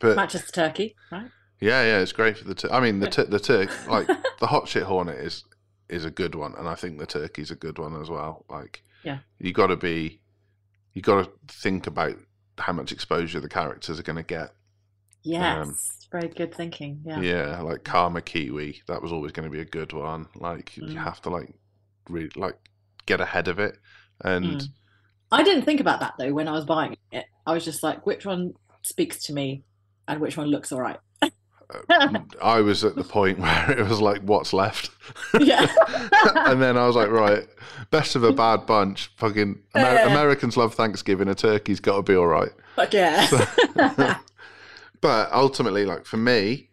[0.00, 1.30] but Matches the turkey, right?
[1.60, 2.54] Yeah, yeah, it's great for the.
[2.54, 4.06] Tur- I mean, the tur- the turk like
[4.40, 5.44] the hot shit hornet is
[5.88, 8.44] is a good one, and I think the turkey's a good one as well.
[8.48, 9.18] Like, Yeah.
[9.38, 10.20] you got to be,
[10.94, 12.16] you got to think about
[12.58, 14.52] how much exposure the characters are going to get.
[15.22, 17.00] Yes, very good thinking.
[17.04, 17.20] Yeah.
[17.20, 20.26] Yeah, like Karma Kiwi, that was always going to be a good one.
[20.36, 21.02] Like, you Mm.
[21.02, 21.52] have to like,
[22.08, 22.56] really like
[23.06, 23.78] get ahead of it,
[24.22, 24.68] and Mm.
[25.34, 27.26] I didn't think about that though when I was buying it.
[27.46, 29.62] I was just like, which one speaks to me
[30.08, 30.98] and which one looks all right.
[31.22, 34.90] Uh, I was at the point where it was like, what's left?
[35.40, 35.66] Yeah.
[36.34, 37.46] and then I was like, right,
[37.90, 39.10] best of a bad bunch.
[39.16, 40.06] Fucking Amer- Yeah.
[40.06, 41.28] Americans love Thanksgiving.
[41.28, 42.52] A turkey's got to be all right.
[42.76, 44.18] Fuck yeah.
[45.00, 46.70] But ultimately, like for me,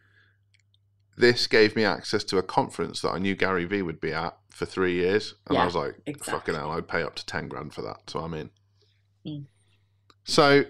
[1.21, 4.35] this gave me access to a conference that I knew Gary Vee would be at
[4.49, 6.31] for three years, and I was like, exactly.
[6.33, 8.49] fucking hell, I'd pay up to ten grand for that, so I'm in.
[9.25, 9.45] Mm.
[10.25, 10.65] So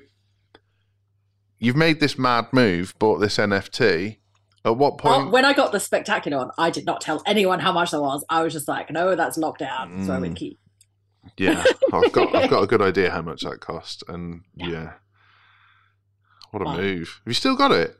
[1.58, 4.18] you've made this mad move, bought this NFT.
[4.64, 5.32] At what Well, point?
[5.32, 8.24] when I got the spectacular one, I did not tell anyone how much that was.
[8.30, 10.06] I was just like, no, that's locked down.
[10.06, 10.22] So I Mm.
[10.22, 10.60] would keep.
[11.38, 14.68] Yeah, I've got I've got a good idea how much that cost, and Yeah.
[14.70, 14.94] yeah,
[16.52, 16.78] what a Wow.
[16.78, 17.08] move!
[17.24, 17.98] Have you still got it?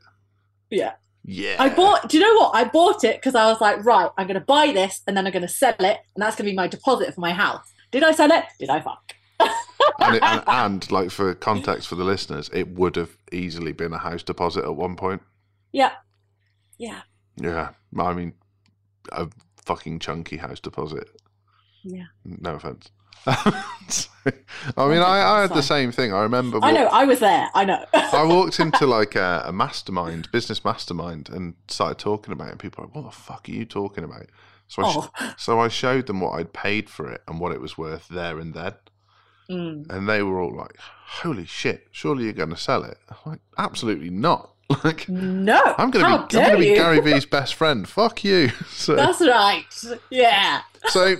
[0.70, 0.94] Yeah.
[1.24, 2.56] Yeah, I bought, do you know what?
[2.56, 5.28] I bought it because I was like, right, I'm going to buy this and then
[5.28, 6.00] I'm going to sell it.
[6.16, 7.72] And that's going to be my deposit for my house.
[7.92, 8.46] Did I sell it?
[8.60, 9.14] Did I fuck?
[10.00, 13.94] and, it, and, and like for context for the listeners, it would have easily been
[13.94, 15.22] a house deposit at one point.
[15.72, 15.92] Yeah.
[16.78, 17.02] Yeah.
[17.38, 18.34] Yeah, I mean,
[19.12, 19.28] a
[19.66, 21.08] fucking chunky house deposit.
[21.84, 22.06] Yeah.
[22.26, 22.92] No offense.
[24.78, 26.14] I mean, I, I had the same thing.
[26.14, 26.60] I remember.
[26.62, 26.86] I know.
[26.88, 27.50] I was there.
[27.54, 27.84] I know.
[27.94, 32.52] I walked into like a, a mastermind, business mastermind, and started talking about it.
[32.52, 34.28] And people were like, "What the fuck are you talking about?"
[34.68, 35.34] So I, sh- oh.
[35.38, 38.40] so I showed them what I'd paid for it and what it was worth there
[38.40, 38.74] and then,
[39.50, 39.90] Mm.
[39.90, 41.88] and they were all like, "Holy shit!
[41.92, 44.50] Surely you're going to sell it?" I'm like, "Absolutely not!"
[44.86, 45.62] Like, No.
[45.78, 46.76] I'm going to be, I'm going to be?
[46.76, 47.90] Gary Vee's best friend.
[47.90, 48.52] Fuck you.
[48.70, 49.66] So, That's right.
[50.10, 50.62] Yeah.
[50.88, 51.16] so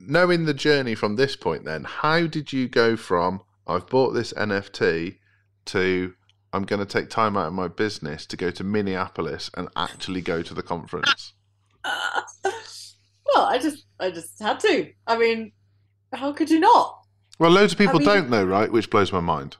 [0.00, 4.32] knowing the journey from this point, then how did you go from I've bought this
[4.32, 5.18] NFT
[5.66, 6.14] to
[6.52, 10.20] I'm going to take time out of my business to go to Minneapolis and actually
[10.20, 11.34] go to the conference?
[11.84, 14.90] Uh, well, I just, I just had to.
[15.06, 15.52] I mean,
[16.12, 16.98] how could you not?
[17.38, 18.70] Well, loads of people mean- don't know, right?
[18.70, 19.56] Which blows my mind.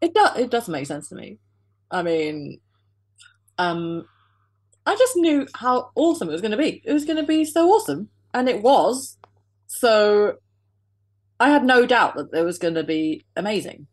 [0.00, 0.36] It does.
[0.36, 1.38] It doesn't make sense to me.
[1.88, 2.60] I mean,
[3.58, 4.04] um,
[4.84, 6.82] I just knew how awesome it was going to be.
[6.84, 9.16] It was going to be so awesome, and it was.
[9.74, 10.36] So,
[11.40, 13.86] I had no doubt that it was going to be amazing.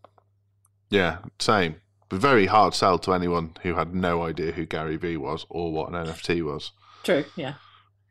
[0.90, 1.76] Yeah, same.
[2.10, 5.72] But very hard sell to anyone who had no idea who Gary Vee was or
[5.72, 6.72] what an NFT was.
[7.04, 7.24] True.
[7.36, 7.54] Yeah.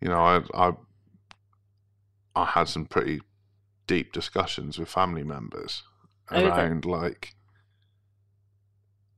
[0.01, 0.73] You know, I I
[2.37, 3.21] I had some pretty
[3.87, 5.83] deep discussions with family members
[6.31, 6.47] Okay.
[6.47, 7.33] around like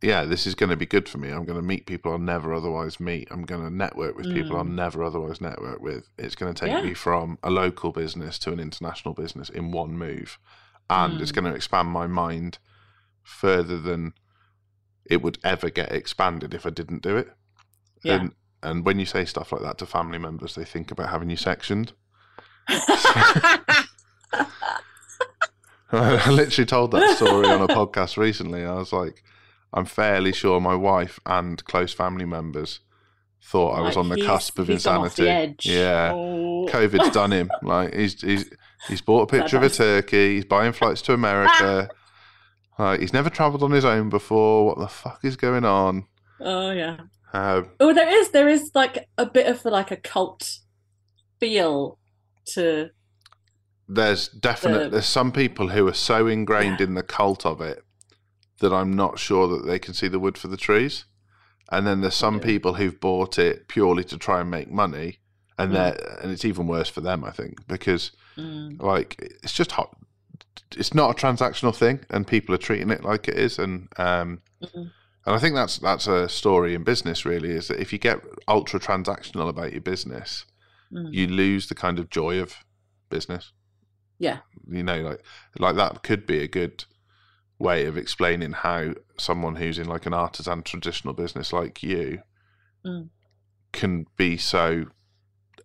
[0.03, 1.29] yeah, this is going to be good for me.
[1.31, 3.29] I'm going to meet people I'll never otherwise meet.
[3.31, 4.75] I'm going to network with people I'll Mm.
[4.75, 6.09] never otherwise network with.
[6.19, 6.83] It's going to take Yeah.
[6.83, 10.39] me from a local business to an international business in one move.
[10.89, 11.35] And it's Mm.
[11.35, 12.59] going to expand my mind
[13.23, 14.15] further than
[15.05, 17.33] it would ever get expanded if I didn't do it.
[18.03, 18.15] Yeah.
[18.21, 21.31] And and when you say stuff like that to family members, they think about having
[21.31, 21.93] you sectioned.
[25.93, 28.65] I literally told that story on a podcast recently.
[28.65, 29.23] I was like,
[29.72, 32.80] I'm fairly sure my wife and close family members
[33.42, 35.50] thought I was on the cusp of he's gone off the insanity.
[35.52, 35.66] edge.
[35.66, 36.12] Yeah.
[36.14, 36.66] Oh.
[36.68, 37.50] COVID's done him.
[37.62, 38.50] Like he's he's
[38.88, 40.35] he's bought a picture of a turkey.
[40.37, 41.88] He's buying flights to America.
[42.78, 44.66] like he's never travelled on his own before.
[44.66, 46.04] What the fuck is going on?
[46.40, 46.96] Oh yeah.
[47.33, 50.59] Uh, Oh, there is there is like a bit of like a cult
[51.38, 51.98] feel
[52.54, 52.90] to
[53.88, 57.83] there's definitely The- there's some people who are so ingrained in the cult of it
[58.61, 61.05] that I'm not sure that they can see the wood for the trees.
[61.73, 62.42] and then there's some Yeah.
[62.42, 65.18] people who've bought it purely to try and make money,
[65.57, 65.75] and Mm.
[65.75, 68.83] they're and it's even worse for them, I think, because Mm.
[68.83, 69.96] like it's just hot.
[70.77, 74.40] It's not a transactional thing, and people are treating it like it is, and um,
[74.61, 74.90] Mhm.
[75.27, 77.25] and I think that's that's a story in business.
[77.25, 80.46] Really, is that if you get ultra transactional about your business,
[80.92, 81.14] Mm.
[81.14, 82.64] you lose the kind of joy of
[83.11, 83.53] business.
[84.18, 84.38] Yeah.
[84.68, 85.23] you know, like
[85.59, 86.85] like that could be a good
[87.61, 92.23] way of explaining how someone who's in like an artisan traditional business like you
[92.85, 93.11] Mm.
[93.73, 94.87] can be so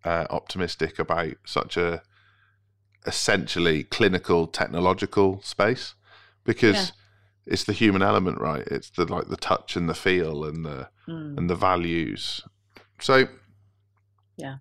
[0.03, 2.03] uh, optimistic about such a
[3.05, 5.95] essentially clinical technological space
[6.43, 7.53] because Yeah.
[7.53, 10.89] it's the human element right it's the like the touch and the feel and the
[11.08, 11.38] Mm.
[11.38, 12.41] and the values
[12.99, 13.27] so
[14.38, 14.58] Yeah.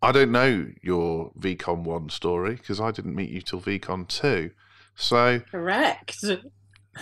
[0.00, 4.50] i don't know your VeeCon 1 story because i didn't meet you till VeeCon 2
[4.94, 6.24] so Correct.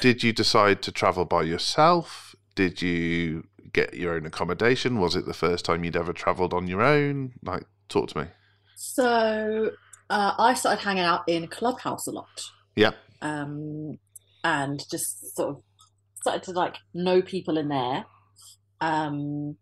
[0.01, 5.27] Did you decide to travel by yourself did you get your own accommodation was it
[5.27, 8.25] the first time you'd ever traveled on your own like talk to me
[8.77, 9.71] So
[10.11, 12.43] uh, I started hanging out in Clubhouse a lot.
[12.75, 12.93] Yeah.
[13.23, 13.99] Um,
[14.43, 15.63] and just sort of
[16.21, 18.07] started to like know people in there.
[18.81, 19.57] Um,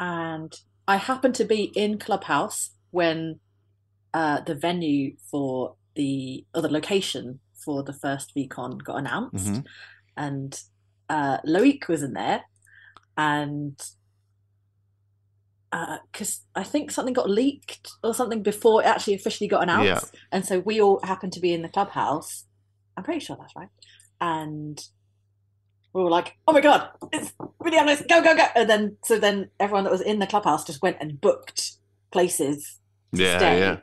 [0.00, 0.52] and
[0.88, 3.40] I happened to be in Clubhouse when
[4.12, 9.64] uh, the venue for the other location for the first VeeCon got announced, Mhm.
[10.16, 10.60] and
[11.08, 12.44] uh, Loic was in there,
[13.16, 13.80] and
[16.12, 20.20] because I think something got leaked or something before it actually officially got announced, Yeah.
[20.32, 22.44] and so we all happened to be in the clubhouse.
[22.96, 23.68] I'm pretty sure that's right,
[24.20, 24.84] and
[25.92, 28.02] we were like, "Oh my god, it's really nice!
[28.02, 30.96] Go, go, go!" And then so then everyone that was in the clubhouse just went
[31.00, 31.72] and booked
[32.10, 32.78] places
[33.12, 33.76] yeah yeah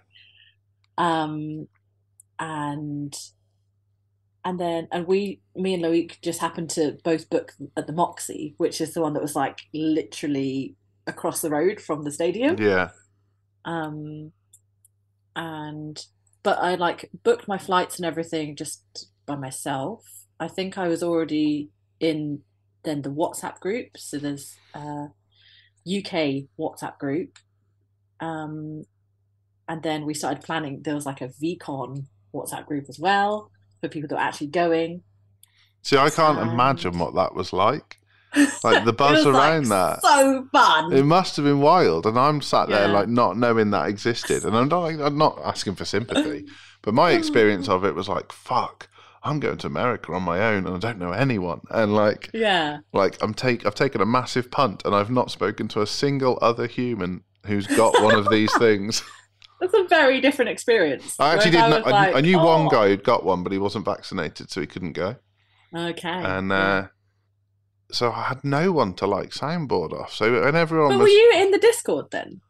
[0.97, 1.67] Um,
[2.39, 3.13] and
[4.47, 8.55] and then and we, me and Loic, just happened to both book at the Moxie,
[8.57, 12.55] which is the one that was like literally across the road from the stadium.
[12.57, 12.91] yeah
[13.65, 14.31] Um,
[15.36, 16.01] and
[16.43, 20.05] but I like booked my flights and everything just by myself.
[20.39, 22.39] I think I was already in
[22.86, 23.97] then the WhatsApp group.
[23.97, 25.07] So there's a
[25.86, 27.38] UK WhatsApp group.
[28.21, 28.86] Um,
[29.67, 30.83] and then we started planning.
[30.83, 35.01] There was like a VeeCon WhatsApp group as well for people that are actually going.
[35.81, 37.99] see i can't imagine what that was like
[38.63, 40.93] like the buzz was, like, around that So fun.
[40.93, 42.93] It must have been wild, and I'm sat there Yeah.
[42.93, 46.45] like not knowing that existed, and I'm not I'm not asking for sympathy,
[46.81, 48.89] but my experience of it was like, fuck,
[49.23, 52.79] I'm going to America on my own, and I don't know anyone, and like yeah.
[52.93, 56.37] like I'm take I've taken a massive punt, and I've not spoken to a single
[56.41, 59.03] other human who's got one of these things.
[59.59, 61.15] That's a very different experience.
[61.19, 61.87] I actually Whereas didn't.
[61.87, 64.61] I, like, I knew one "Oh, guy who'd got one, but he wasn't vaccinated, so
[64.61, 65.15] he couldn't go,
[65.75, 66.07] Okay.
[66.09, 66.87] and uh,
[67.91, 70.13] so I had no one to like soundboard off.
[70.13, 72.41] So when everyone But was, were you in the Discord then?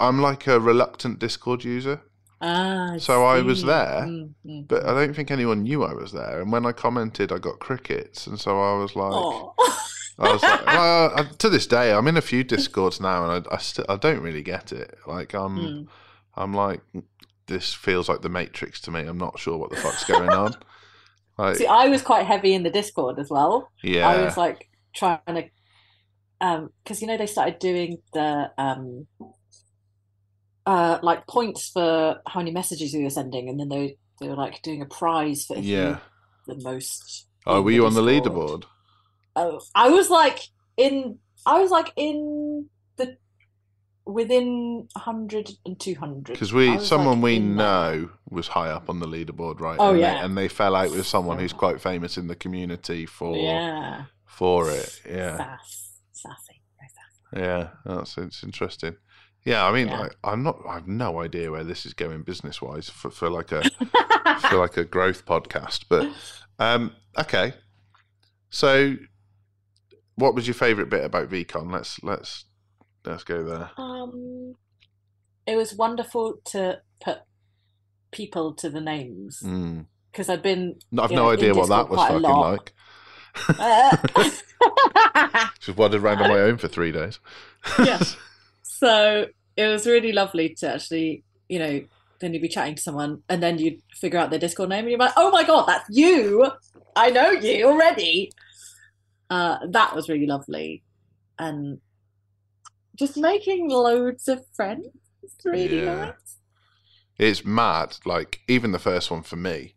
[0.00, 2.02] I'm like a reluctant Discord user.
[2.40, 4.94] Ah, I So I was there, Mm, mm, But I mm.
[5.06, 6.40] don't think anyone knew I was there.
[6.40, 9.52] And when I commented, I got crickets, and so I was like, Aw.
[10.18, 13.46] I was like, well, I, to this day, I'm in a few discords now, and
[13.46, 14.98] I, I still, I don't really get it.
[15.06, 15.88] Like, I'm, Mm.
[16.36, 16.80] I'm like,
[17.46, 19.00] this feels like the Matrix to me.
[19.00, 20.54] I'm not sure what the fuck's going on.
[21.38, 23.70] Like, See, I was quite heavy in the Discord as well.
[23.80, 25.44] yeah, I was like trying to,
[26.40, 29.06] um, because you know they started doing the um,
[30.66, 34.34] uh, like points for how many messages you were sending, and then they they were
[34.34, 35.98] like doing a prize for if you yeah.
[36.48, 37.28] the most.
[37.46, 38.64] Oh, were you on the leaderboard?
[39.36, 40.40] Oh, I was like
[40.76, 41.18] in.
[41.46, 43.16] I was like in the
[44.04, 46.32] within 100 and 200.
[46.32, 49.76] Because we, someone like, we know was high up on the leaderboard, right?
[49.78, 50.14] Oh, and yeah.
[50.14, 54.04] they, and they fell out with someone who's quite famous in the community for Yeah.
[54.24, 55.00] for it.
[55.08, 55.36] Yeah.
[55.36, 55.98] Sass.
[56.12, 56.58] Sassy.
[57.34, 58.96] Yeah, that's it's interesting.
[59.44, 60.00] Yeah, I mean, Yeah.
[60.00, 60.58] like, I'm not.
[60.68, 63.62] I have no idea where this is going business wise for, for like a
[64.48, 65.84] for like a growth podcast.
[65.88, 66.10] But
[66.58, 67.54] um, okay.
[68.50, 68.96] So,
[70.18, 71.72] what was your favourite bit about VeeCon?
[71.72, 72.44] Let's let's
[73.04, 73.70] let's go there.
[73.78, 74.54] Um,
[75.46, 77.18] it was wonderful to put
[78.10, 79.86] people to the names Mm.
[80.10, 82.72] because I've been I've no in idea what that was fucking like.
[83.58, 83.96] uh,
[85.60, 87.20] Just wandered around on my own for three days.
[87.78, 88.00] Yeah.
[88.62, 91.80] so it was really lovely to actually, you know,
[92.20, 94.90] then you'd be chatting to someone and then you'd figure out their Discord name and
[94.90, 96.50] you're like, oh my God, that's you.
[96.96, 98.32] I know you already.
[99.30, 100.82] Uh, that was really lovely.
[101.38, 101.80] And
[102.96, 104.86] just making loads of friends.
[105.22, 105.94] It's really Yeah.
[105.94, 106.36] nice.
[107.18, 107.96] It's mad.
[108.04, 109.74] Like even the first one for me,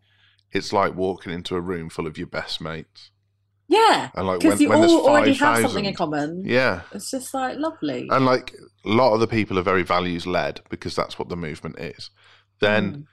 [0.52, 3.12] it's like walking into a room full of your best mates.
[3.68, 6.44] Yeah, And like because when, you when all already have something in common.
[6.46, 8.10] yeah, It's just like lovely.
[8.12, 8.54] and like
[8.86, 12.10] a lot of the people are very values led because that's what the movement is.
[12.60, 13.06] Then Mm.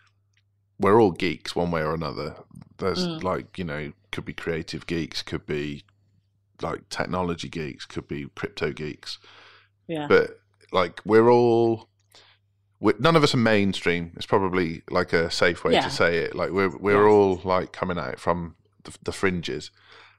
[0.80, 2.36] we're all geeks one way or another.
[2.78, 3.22] There's Mm.
[3.22, 5.84] like you know could be creative geeks, could be
[6.62, 9.18] like technology geeks, could be crypto geeks,
[9.86, 10.38] yeah, but
[10.72, 11.88] like we're all.
[12.80, 14.12] we none of us are mainstream.
[14.16, 15.82] It's probably like a safe way Yeah.
[15.82, 16.34] to say it.
[16.34, 19.70] Like we're we're all like coming at it from the, the fringes,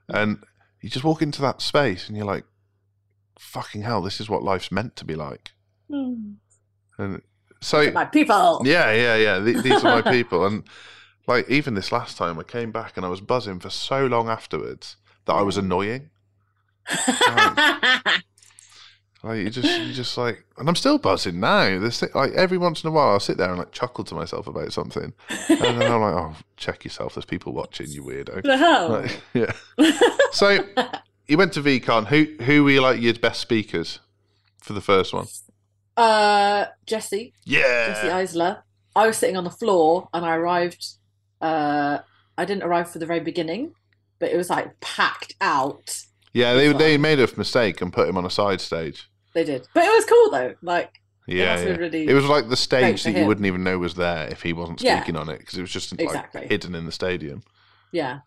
[0.08, 0.44] and
[0.82, 2.46] you just walk into that space and you're like,
[3.38, 5.52] "Fucking hell, this is what life's meant to be like."
[5.92, 6.36] Mm.
[6.98, 7.22] And
[7.62, 8.62] so my people.
[8.66, 9.44] yeah, yeah, yeah.
[9.44, 10.64] Th- these are my people, and
[11.28, 14.30] like even this last time, I came back and I was buzzing for so long
[14.30, 16.10] afterwards that I was annoying.
[19.22, 21.78] Like you just, you just like, and I'm still buzzing now.
[21.78, 24.16] This thing, like every once in a while, I'll sit there and like chuckle to
[24.16, 25.12] myself about something,
[25.50, 27.16] and then I'm like, "Oh, check yourself.
[27.16, 28.88] There's people watching, you weirdo." the hell?
[28.88, 29.52] Like, yeah.
[30.32, 30.64] So
[31.28, 32.08] you went to VeeCon.
[32.08, 34.00] Who who were like your best speakers
[34.62, 35.28] for the first one?
[35.98, 37.88] uh, Jesse, Yeah.
[37.88, 38.62] Jesse Itzler.
[38.96, 40.94] I was sitting on the floor, and I arrived.
[41.42, 41.98] Uh,
[42.38, 43.74] I didn't arrive for the very beginning,
[44.18, 46.04] but it was like packed out.
[46.34, 49.10] Yeah, they they made a mistake and put him on a side stage.
[49.34, 50.56] They did, but it was cool though.
[50.62, 51.76] Like, Yeah, yeah.
[51.76, 53.28] really it was like the stage that you him.
[53.28, 55.00] wouldn't even know was there if he wasn't Yeah.
[55.00, 56.48] speaking on it because it was just like Exactly.
[56.48, 57.44] hidden in the stadium.
[57.92, 58.20] yeah.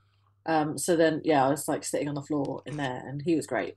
[0.44, 3.36] Um, so then, yeah, I was like sitting on the floor in there, and he
[3.36, 3.76] was great.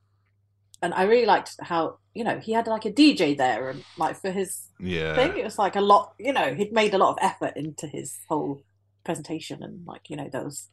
[0.82, 4.20] And I really liked how you know he had like a DJ there, and like
[4.20, 6.14] for his Yeah, thing, it was like a lot.
[6.20, 8.64] You know, he'd made a lot of effort into his whole
[9.04, 10.70] presentation, and like you know those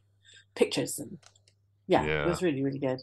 [0.55, 1.19] pictures, and
[1.87, 2.25] yeah, Yeah.
[2.25, 3.01] it was really really good.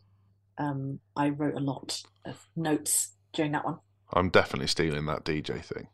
[0.60, 3.78] Um, I wrote a lot of notes during that one.
[4.12, 5.88] I'm definitely stealing that DJ thing.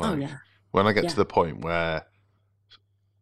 [0.00, 0.38] oh yeah,
[0.70, 1.10] When I get Yeah.
[1.10, 2.06] to the point where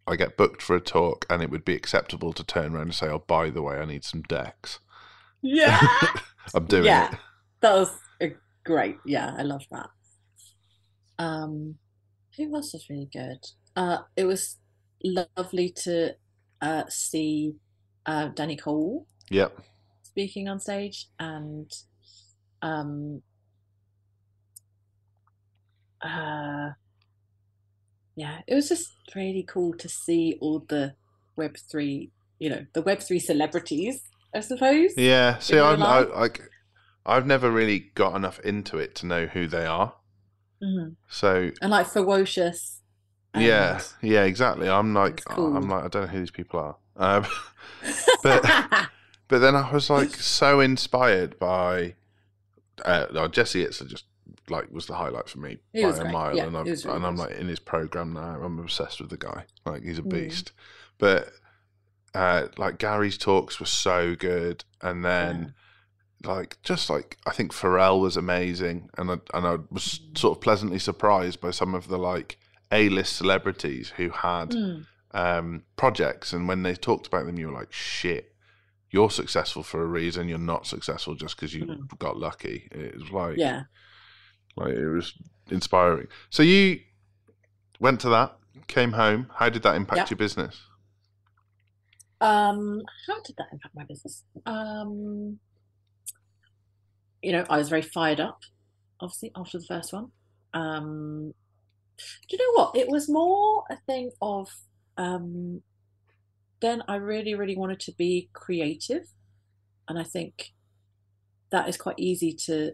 [0.07, 2.95] I get booked for a talk and it would be acceptable to turn around and
[2.95, 4.81] say, "Oh, by the way, I need some decks,"
[5.43, 5.81] yeah.
[6.55, 7.09] I'm doing Yeah.
[7.13, 7.15] it.
[7.61, 7.91] That was
[8.65, 8.97] great.
[9.05, 9.91] Yeah, I love that.
[11.19, 11.77] Um,
[12.37, 13.39] who else was really good?
[13.77, 14.59] Uh, it was
[15.05, 16.17] lovely to
[16.61, 17.55] uh, see
[18.07, 19.61] uh, Danny Cole Yep.
[20.17, 21.71] Speaking on stage, and
[22.63, 23.21] um,
[26.03, 26.71] uh,
[28.17, 30.95] yeah, it was just really cool to see all the
[31.37, 34.05] Web three, you know, the Web three celebrities,
[34.35, 34.93] I suppose.
[34.97, 35.37] Yeah.
[35.39, 36.41] See, i'm I, like
[37.05, 39.93] i've never really got enough into it to know who they are.
[40.63, 40.97] Mhm.
[41.11, 42.81] So And like ferocious.
[43.37, 44.67] yeah, yeah, exactly.
[44.67, 45.55] I'm like, cool.
[45.55, 46.77] I'm like, I don't know who these people are.
[46.97, 47.27] Um,
[48.23, 48.43] But-
[49.29, 51.95] But then I was like so inspired by
[52.85, 54.05] uh, no, Jesse Itzler just
[54.49, 57.07] like was the highlight for me He by a mile, Yeah, and, was really and
[57.07, 58.41] I'm like in his program now.
[58.43, 59.45] I'm obsessed with the guy.
[59.65, 60.11] Like he's a Mm.
[60.11, 60.53] beast.
[60.99, 61.31] But
[62.15, 65.55] uh, like Gary's talks were so good, and then
[66.25, 70.19] like just like I think Pharrell was amazing, and I, and I was Mm.
[70.19, 72.39] sort of pleasantly surprised by some of the like
[72.73, 77.53] A-list celebrities who had Mm, um, projects, and when they talked about them, you were
[77.59, 78.33] like, "Shit,
[78.97, 80.29] you're successful for a reason.
[80.31, 81.99] You're not successful just because you Mhm.
[81.99, 83.63] got lucky." It was like, yeah.
[84.57, 85.09] like it was
[85.51, 86.09] inspiring.
[86.31, 86.81] So you
[87.79, 88.31] went to that,
[88.77, 89.21] came home.
[89.41, 90.11] How did that impact Yep.
[90.13, 90.55] your business?
[92.23, 94.25] Um, how did that impact my business?
[94.47, 95.39] Um,
[97.23, 98.41] you know, I was very fired up,
[99.01, 100.07] obviously, after the first one.
[100.55, 101.35] Um,
[102.29, 102.77] do you know what?
[102.77, 104.49] It was more a thing of
[104.97, 105.63] um,
[106.61, 109.09] then I really, really wanted to be creative.
[109.89, 110.53] And I think
[111.51, 112.73] that is quite easy to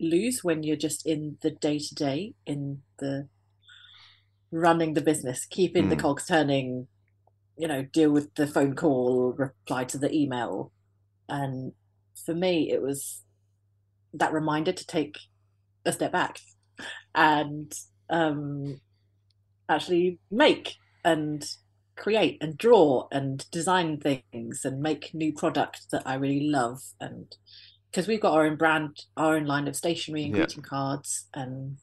[0.00, 3.28] lose when you're just in the day to day, in the
[4.50, 6.00] running the business, keeping the Mm.
[6.00, 6.88] cogs turning,
[7.56, 10.72] you know, deal with the phone call, reply to the email.
[11.28, 11.72] And
[12.24, 13.22] for me, it was
[14.12, 15.18] that reminder to take
[15.84, 16.38] a step back
[17.14, 17.72] and
[18.10, 18.80] um,
[19.68, 21.44] actually make and
[21.96, 26.80] create and draw and design things and make new products that I really love.
[27.00, 27.34] And
[27.90, 30.44] because we've got our own brand, our own line of stationery and Yeah.
[30.44, 31.78] greeting cards, and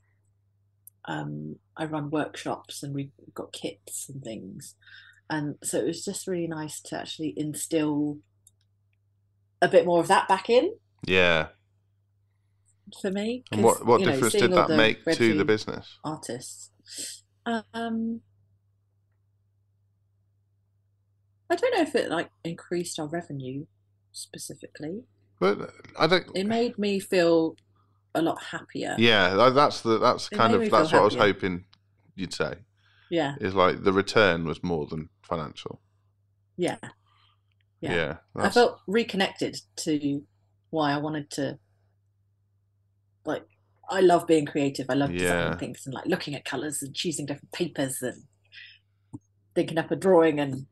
[1.05, 4.75] um, I run workshops and we've got kits and things.
[5.29, 8.17] And so it was just really nice to actually instill
[9.61, 10.73] a bit more of that back in
[11.05, 11.47] Yeah.
[13.01, 13.43] for me.
[13.51, 15.97] And what what you know, difference did that make to the business?
[16.03, 16.71] artists.
[17.45, 18.21] Um,
[21.51, 23.65] I don't know if it like increased our revenue
[24.11, 25.01] specifically.
[25.39, 26.25] But I don't.
[26.35, 27.55] It made me feel
[28.15, 28.95] a lot happier.
[28.97, 31.65] Yeah, that's the that's It kind of that's what I was hoping
[32.15, 32.55] you'd say.
[33.09, 35.81] Yeah, Is like the return was more than financial.
[36.57, 36.77] yeah.
[37.81, 37.93] Yeah.
[37.95, 40.21] yeah I felt reconnected to
[40.69, 41.57] why I wanted to
[43.25, 43.43] like
[43.89, 44.85] I love being creative.
[44.89, 45.19] I love Yeah.
[45.19, 48.23] designing things and like looking at colours and choosing different papers and
[49.55, 50.67] thinking up a drawing and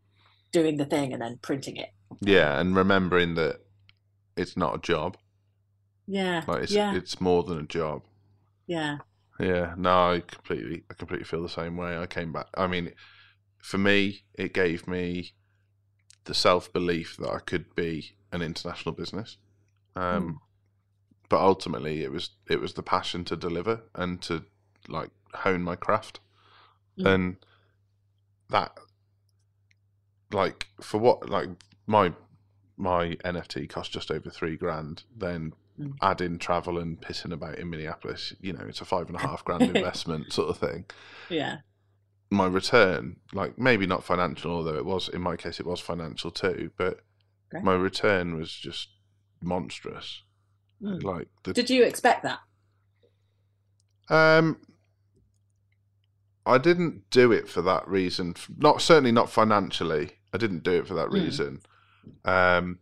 [0.52, 1.90] doing the thing and then printing it.
[2.22, 3.60] yeah, and remembering that
[4.36, 5.18] it's not a job.
[6.08, 6.44] Yeah.
[6.48, 6.96] Like it's yeah.
[6.96, 8.04] it's more than a job.
[8.68, 8.98] yeah.
[9.42, 11.98] Yeah, no, I completely, I completely feel the same way.
[11.98, 12.48] I came back.
[12.58, 12.92] I mean,
[13.60, 15.32] for me, it gave me
[16.26, 19.38] the self belief that I could be an international business.
[19.96, 20.42] Um,
[21.30, 24.44] But ultimately, it was it was the passion to deliver and to
[24.90, 26.20] like hone my craft,
[26.98, 27.06] Mm.
[27.14, 27.38] and
[28.50, 28.78] that
[30.32, 31.50] like for what like
[31.88, 32.14] my
[32.78, 35.04] my NFT cost just over three grand.
[35.16, 35.94] Then Mm.
[36.02, 39.20] add in travel and pissing about in Minneapolis, you know, it's a five and a
[39.22, 40.84] half grand investment sort of thing.
[41.30, 41.60] Yeah.
[42.30, 46.32] My return, like maybe not financial, although it was in my case it was financial
[46.32, 47.00] too, but
[47.56, 47.64] Okay.
[47.64, 48.90] my return was just
[49.42, 50.22] monstrous.
[50.82, 51.02] Mm.
[51.02, 52.40] Like the Did you expect that?
[54.10, 54.58] um
[56.46, 58.36] I didn't do it for that reason.
[58.58, 60.19] Not certainly not financially.
[60.34, 61.14] I didn't do it for that Mm.
[61.14, 61.62] reason.
[62.26, 62.80] Um,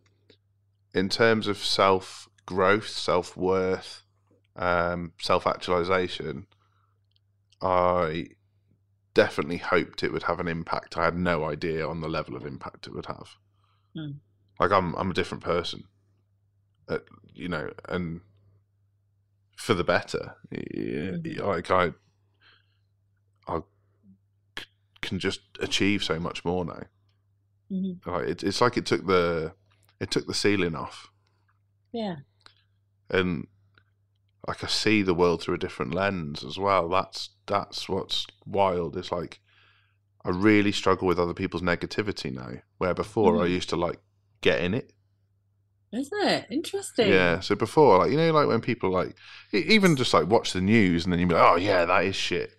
[0.94, 4.04] in terms of self growth, self worth,
[4.56, 6.48] um, self actualization,
[7.62, 8.28] I
[9.14, 10.98] definitely hoped it would have an impact.
[10.98, 13.30] I had no idea on the level of impact it would have.
[13.96, 14.20] Mm.
[14.60, 15.84] Like I'm, I'm a different person,
[16.88, 17.00] uh,
[17.34, 18.22] you know, and
[19.56, 20.36] for the better.
[20.54, 21.40] Mhm.
[21.40, 21.94] Like I,
[23.48, 23.62] I
[24.58, 24.66] c-
[25.02, 26.84] can just achieve so much more now.
[27.72, 28.06] Mhm.
[28.06, 29.54] Like it, it's like it took the,
[30.00, 31.10] it took the ceiling off,
[31.92, 32.18] Yeah.
[33.10, 33.48] and
[34.48, 36.88] like I see the world through a different lens as well.
[36.90, 38.96] That's that's what's wild.
[38.96, 39.40] It's like
[40.24, 43.52] I really struggle with other people's negativity now, where before I Mm.
[43.52, 44.00] used to like
[44.42, 44.94] get in it.
[45.92, 46.48] Isn't it?
[46.52, 47.10] Interesting.
[47.10, 47.40] Yeah.
[47.40, 49.16] So before, like you know, like when people like
[49.54, 52.16] even just like watch the news and then you be like, oh yeah, that is
[52.16, 52.52] shit.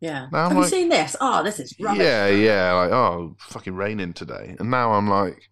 [0.00, 0.28] Yeah.
[0.32, 1.16] Now I'm Have like- you seen this?
[1.20, 2.02] Oh, this is rubbish.
[2.02, 2.72] Yeah, yeah.
[2.72, 5.50] Like oh, fucking raining today, and now I'm like,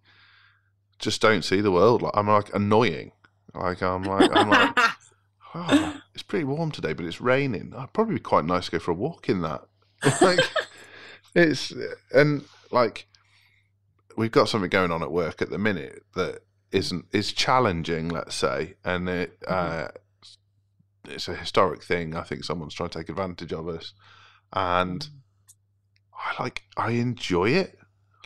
[0.98, 2.02] just don't see the world.
[2.02, 3.12] Like I'm like annoying.
[3.54, 4.78] Like I'm like I'm like.
[5.58, 7.72] Oh, it's pretty warm today, but it's raining.
[7.74, 9.62] I'd probably be quite nice to go for a walk in that.
[10.20, 10.40] like,
[11.34, 11.72] it's
[12.12, 13.06] and like
[14.18, 16.40] we've got something going on at work at the minute that
[16.72, 19.88] isn't is challenging, let's say, and it uh,
[21.08, 22.14] it's a historic thing.
[22.14, 23.94] I think someone's trying to take advantage of us,
[24.52, 25.08] and
[26.14, 27.78] I like I enjoy it.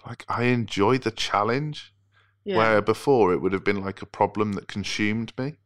[0.06, 1.92] Like I enjoy the challenge.
[2.44, 2.56] yeah.
[2.56, 5.56] Where before it would have been like a problem that consumed me.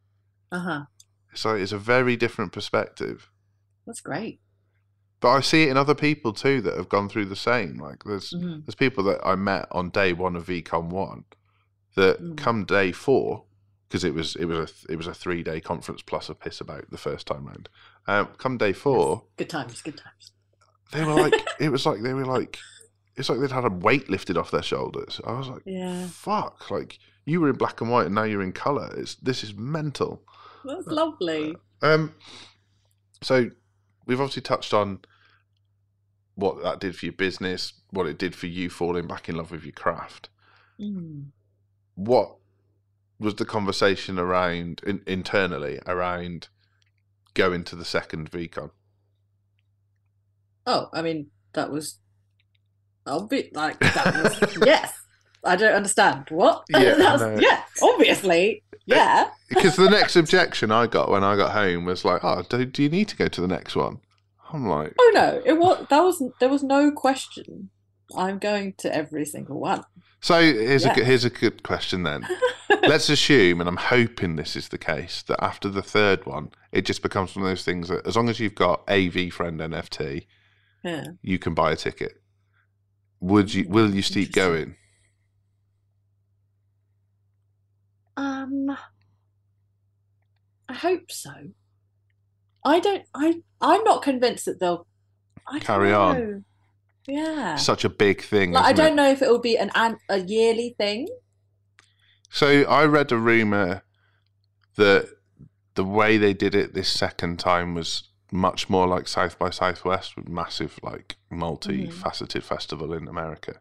[0.50, 0.84] Uh huh.
[1.34, 3.30] So it's a very different perspective.
[3.86, 4.40] That's great.
[5.20, 7.78] But I see it in other people too that have gone through the same.
[7.78, 8.64] Like there's Mhm.
[8.64, 11.24] there's people that I met on day one of VeeCon one
[11.94, 12.36] that Mm.
[12.36, 13.44] come day four
[13.88, 16.61] because it was it was a it was a three day conference plus a piss
[16.61, 17.68] about the first time round.
[18.07, 19.80] Um, come day four, Good times.
[19.80, 20.32] Good times.
[20.93, 22.59] They were like it was like they were like
[23.16, 25.20] it's like they'd had a weight lifted off their shoulders.
[25.26, 26.07] I was like, Yeah.
[26.09, 28.93] fuck, like you were in black and white and now you're in color.
[28.97, 30.22] It's this is mental.
[30.64, 31.57] That's lovely.
[31.82, 32.14] Um,
[33.22, 33.51] so
[34.07, 35.01] we've obviously touched on
[36.35, 39.51] what that did for your business, what it did for you falling back in love
[39.51, 40.28] with your craft.
[40.80, 41.26] Mm.
[41.95, 42.37] What
[43.20, 46.49] was the conversation around in, internally around
[47.35, 48.70] going to the second VeeCon?
[50.66, 51.98] Oh, I mean, that was
[53.06, 53.48] obvious.
[53.54, 54.92] Like that was yes.
[55.44, 56.64] I don't understand what.
[56.70, 57.36] Yeah, no.
[57.38, 59.28] yeah, obviously, yeah.
[59.50, 62.82] Because the next objection I got when I got home was like, "Oh, do, do
[62.82, 64.00] you need to go to the next one?"
[64.52, 67.70] I'm like, Oh no, it was that was there was no question.
[68.16, 69.82] I'm going to every single one.
[70.20, 70.94] So here's a Yeah.
[70.94, 72.26] good, here's a good question then.
[72.82, 76.86] Let's assume, and I'm hoping this is the case, that after the third one, it
[76.86, 80.26] just becomes one of those things that as long as you've got a VeeFriend NFT,
[80.85, 81.05] Yeah.
[81.22, 82.12] you can buy a ticket.
[83.20, 83.66] Would you?
[83.68, 84.76] Will you keep going?
[88.16, 88.76] Um,
[90.68, 91.32] I hope so.
[92.64, 93.05] I don't.
[93.14, 94.87] I I'm not convinced that they'll
[95.47, 96.45] I don't Carry on.
[97.07, 97.57] Yeah.
[97.57, 98.53] Such a big thing.
[98.53, 98.89] Like, I isn't it?
[98.89, 101.09] don't know if it will be an, an a yearly thing.
[102.30, 103.82] So I read a rumor
[104.76, 105.09] that
[105.74, 110.16] the way they did it this second time was much more like South by Southwest,
[110.16, 113.61] with massive, like multi-faceted festival in America,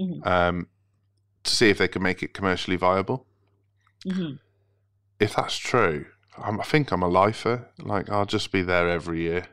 [0.00, 0.26] Mhm.
[0.26, 0.68] um,
[1.44, 3.26] to see if they can make it commercially viable.
[4.04, 4.40] Mhm.
[5.20, 7.70] If that's true, I'm, I think I'm a lifer.
[7.78, 9.46] Like I'll just be there every year.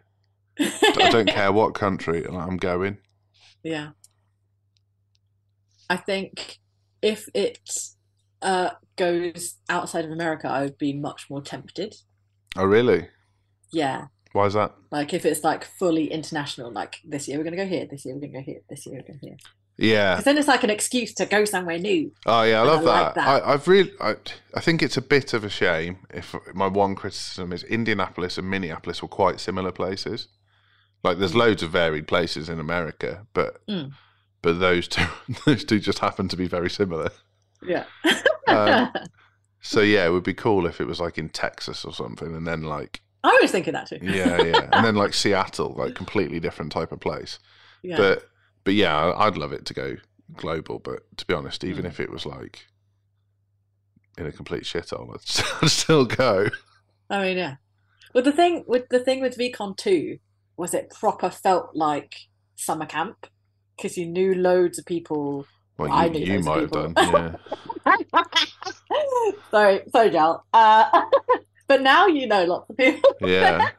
[0.60, 2.98] I don't care what country I'm going.
[3.64, 3.92] Yeah.
[5.88, 6.60] I think
[7.04, 7.60] if it
[8.42, 11.94] uh, goes outside of America, I would be much more tempted.
[12.56, 13.10] Oh, really?
[13.72, 14.74] Yeah, Why is that?
[14.92, 18.14] like if it's like fully international, like this year we're gonna go here, this year
[18.16, 19.38] we're gonna go here, this year we're going to go here.
[19.78, 20.14] Yeah.
[20.14, 22.12] Because then it's like an excuse to go somewhere new.
[22.26, 23.02] Oh yeah, I love I that.
[23.04, 23.28] like that.
[23.28, 24.16] I, I've really, I,
[24.54, 26.00] I think it's a bit of a shame.
[26.14, 30.28] If my one criticism is Indianapolis and Minneapolis were quite similar places.
[31.04, 31.38] Like there's Mm.
[31.38, 33.94] loads of varied places in America, but Mm.
[34.44, 35.08] but those two
[35.46, 37.10] those two just happen to be very similar.
[37.66, 37.86] Yeah.
[38.48, 38.92] Um,
[39.64, 42.48] So yeah, it would be cool if it was like in Texas or something, and
[42.48, 43.99] then like I was thinking that too.
[44.01, 47.39] yeah, yeah, and then like Seattle, like completely different type of place.
[47.84, 47.97] yeah.
[47.97, 48.28] But
[48.63, 49.95] but yeah, I- I'd love it to go
[50.36, 50.80] global.
[50.80, 51.89] But to be honest, even Mm.
[51.89, 52.67] if it was like
[54.17, 56.49] in a complete shithole, I'd, I'd still go.
[57.09, 57.55] I mean, yeah.
[58.13, 60.17] Well, the thing with the thing with VeeCon two
[60.57, 62.15] was it proper felt like
[62.55, 63.28] summer camp
[63.78, 65.45] because you knew loads of people.
[65.78, 66.93] Well, I you, knew you might have done.
[66.97, 67.36] Yeah,
[69.51, 70.45] sorry, sorry, Joel.
[70.53, 71.01] Uh,
[71.72, 73.69] but now you know lots of people, yeah,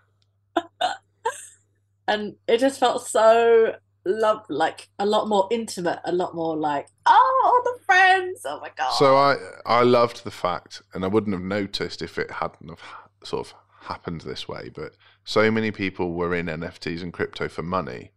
[2.08, 3.74] and it just felt so
[4.04, 8.42] love, like a lot more intimate, a lot more like oh, all the friends.
[8.44, 8.92] Oh my god.
[8.92, 9.36] So I
[9.66, 12.82] I loved the fact, and I wouldn't have noticed if it hadn't have
[13.24, 14.70] sort of happened this way.
[14.74, 18.12] But so many people were in NFTs and crypto for money.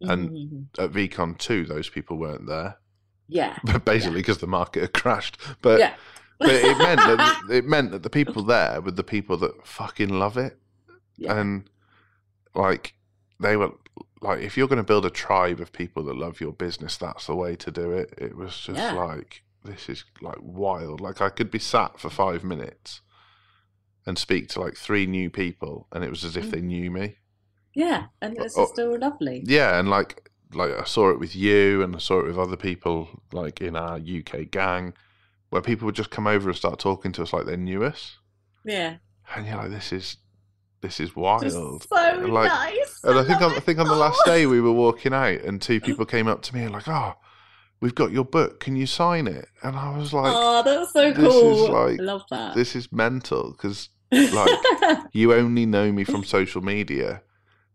[0.00, 0.66] and- Mhm.
[0.84, 2.78] At VeeCon two, those people weren't there,
[3.28, 5.36] yeah, but basically because the market had crashed.
[5.60, 5.94] But yeah,
[6.42, 10.08] but it meant that it meant that the people there were the people that fucking
[10.10, 10.58] love it,
[11.16, 11.38] Yeah.
[11.38, 11.68] and
[12.54, 12.94] like
[13.40, 13.72] they were
[14.20, 17.26] like, if you're going to build a tribe of people that love your business, that's
[17.26, 18.14] the way to do it.
[18.16, 18.92] It was just Yeah.
[18.92, 21.00] like this is like wild.
[21.00, 23.00] Like I could be sat for five minutes
[24.06, 26.50] and speak to like three new people, and it was as if Mm.
[26.50, 27.16] they knew me.
[27.74, 29.42] yeah, and it's Oh, still lovely.
[29.46, 32.56] Yeah, and like like I saw it with you, and I saw it with other
[32.58, 34.92] people like in our UK gang,
[35.52, 38.16] where people would just come over and start talking to us like they knew us.
[38.64, 38.96] Yeah,
[39.36, 40.16] and you're like, this is
[40.80, 41.42] this is wild.
[41.42, 41.78] so
[42.26, 43.00] like, nice.
[43.04, 44.30] and I think on, I think on the last oh.
[44.30, 47.12] day we were walking out, and two people came up to me and like, oh,
[47.82, 48.60] we've got your book.
[48.60, 49.46] Can you sign it?
[49.62, 51.70] And I was like, oh, that's so this is cool.
[51.70, 52.54] like- I love that.
[52.54, 54.58] this is mental because like-
[55.12, 57.20] you only know me from social media,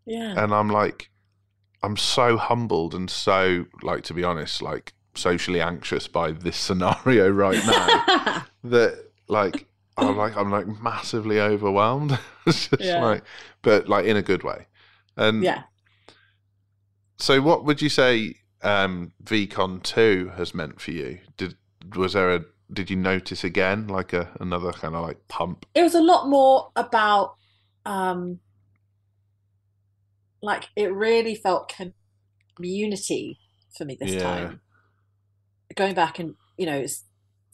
[0.04, 1.10] yeah, and I'm like,
[1.84, 7.28] I'm so humbled and so like to be honest, like socially anxious by this scenario
[7.30, 8.44] right now.
[8.64, 9.66] that like
[9.96, 12.18] I'm like I'm like massively overwhelmed.
[12.46, 13.02] it's just Yeah.
[13.02, 13.24] like
[13.62, 14.66] but like in a good way.
[15.16, 15.64] And yeah.
[17.18, 21.18] so what would you say um VeeCon two has meant for you?
[21.36, 21.56] Did
[21.94, 25.66] was there a did you notice again like a another kind of like pump?
[25.74, 27.34] It was a lot more about,
[27.86, 28.40] um,
[30.42, 31.72] like it really felt
[32.56, 33.38] community
[33.76, 34.22] for me this Yeah.
[34.22, 34.60] time.
[35.78, 36.84] Going back and you know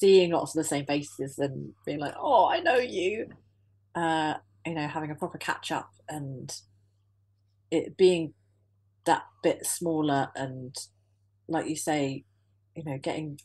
[0.01, 3.29] seeing lots of the same faces and being like, oh, I know you.
[3.95, 4.35] Uh,
[4.67, 6.53] you know, having a proper catch up and
[7.71, 8.35] it being
[9.05, 10.75] that bit smaller and
[11.49, 12.25] like you say,
[12.75, 13.39] you know, getting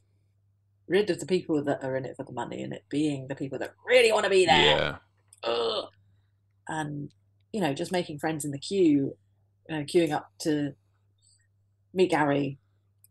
[0.88, 3.36] rid of the people that are in it for the money and it being the
[3.36, 4.78] people that really want to be there.
[4.78, 4.96] Yeah.
[5.44, 5.86] Ugh.
[6.68, 7.12] And
[7.52, 9.16] you know, just making friends in the queue,
[9.68, 10.74] you know, queuing up to
[11.94, 12.58] meet Gary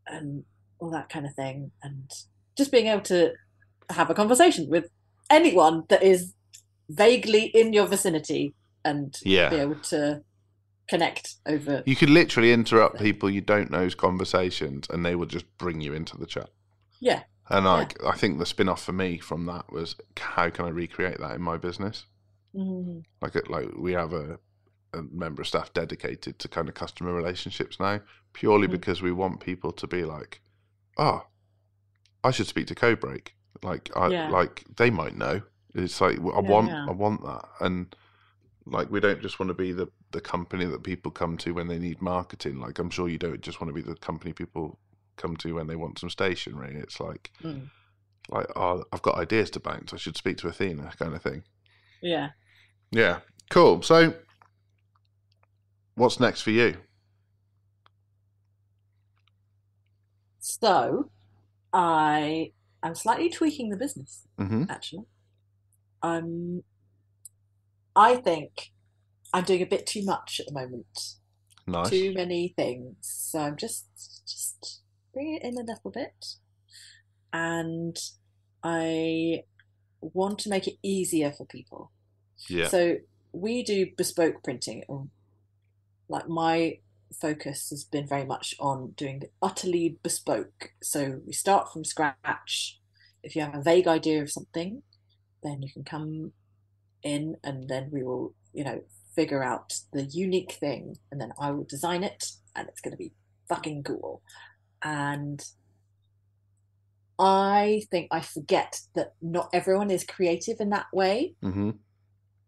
[0.06, 0.44] and
[0.80, 2.10] all that kind of thing, and
[2.56, 3.32] just being able to
[3.90, 4.88] have a conversation with
[5.30, 6.34] anyone that is
[6.90, 8.54] vaguely in your vicinity
[8.84, 9.50] and Yeah.
[9.50, 10.22] be able to
[10.88, 11.82] connect over.
[11.86, 15.92] You could literally interrupt people you don't know's conversations and they will just bring you
[15.92, 16.48] into the chat.
[17.00, 17.24] Yeah.
[17.50, 20.70] And like I think the spin off for me from that was how can I
[20.70, 22.06] recreate that in my business?
[22.54, 23.04] Mhm.
[23.20, 24.38] like like we have a,
[24.94, 28.00] a member of staff dedicated to kind of customer relationships now
[28.32, 28.70] purely Mm.
[28.72, 30.40] because we want people to be like
[30.99, 31.24] oh
[32.24, 33.28] i should speak to codebreak
[33.62, 34.28] like i Yeah.
[34.28, 35.42] like they might know
[35.74, 36.86] it's like i Yeah, want yeah.
[36.88, 37.94] i want that and
[38.66, 41.68] like we don't just want to be the the company that people come to when
[41.68, 44.78] they need marketing like i'm sure you don't just want to be the company people
[45.16, 47.68] come to when they want some stationery it's like Mm.
[48.30, 51.42] like oh i've got ideas to bounce i should speak to athena kind of thing
[52.03, 52.30] Yeah.
[52.90, 53.20] yeah,
[53.51, 53.82] cool.
[53.82, 54.14] So,
[55.94, 56.76] what's next for you?
[60.49, 61.11] So,
[61.72, 64.26] I am slightly tweaking the business.
[64.38, 65.05] hmm actually.
[66.03, 66.62] Um,
[67.94, 68.70] I think
[69.34, 71.16] I'm doing a bit too much at the moment.
[71.66, 71.90] Nice.
[71.90, 72.96] Too many things.
[73.01, 73.86] So I'm just
[74.26, 74.80] just
[75.12, 76.36] bring it in a little bit.
[77.32, 77.96] And
[78.62, 79.42] I
[80.01, 81.90] want to make it easier for people.
[82.49, 82.68] Yeah.
[82.68, 82.96] So
[83.32, 84.84] we do bespoke printing.
[86.09, 86.78] Like my
[87.14, 90.72] focus has been very much on doing the utterly bespoke.
[90.82, 92.80] So we start from scratch.
[93.22, 94.82] If you have a vague idea of something,
[95.42, 96.32] then you can come
[97.02, 98.82] in and then we will, you know,
[99.14, 102.98] figure out the unique thing and then I will design it and it's going to
[102.98, 103.12] be
[103.48, 104.22] fucking cool.
[104.82, 105.44] And
[107.18, 111.34] I think I forget that not everyone is creative in that way.
[111.42, 111.70] Mm-hmm.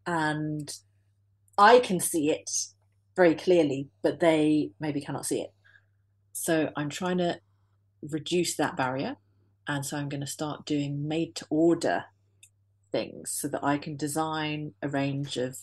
[0.07, 0.73] And
[1.59, 2.51] I can see it
[3.21, 5.53] very clearly, but they maybe cannot see it.
[6.33, 7.39] So I'm trying to
[8.01, 9.17] reduce that barrier.
[9.69, 12.05] And so I'm going to start doing made to order
[12.91, 15.59] things so that I can design a range of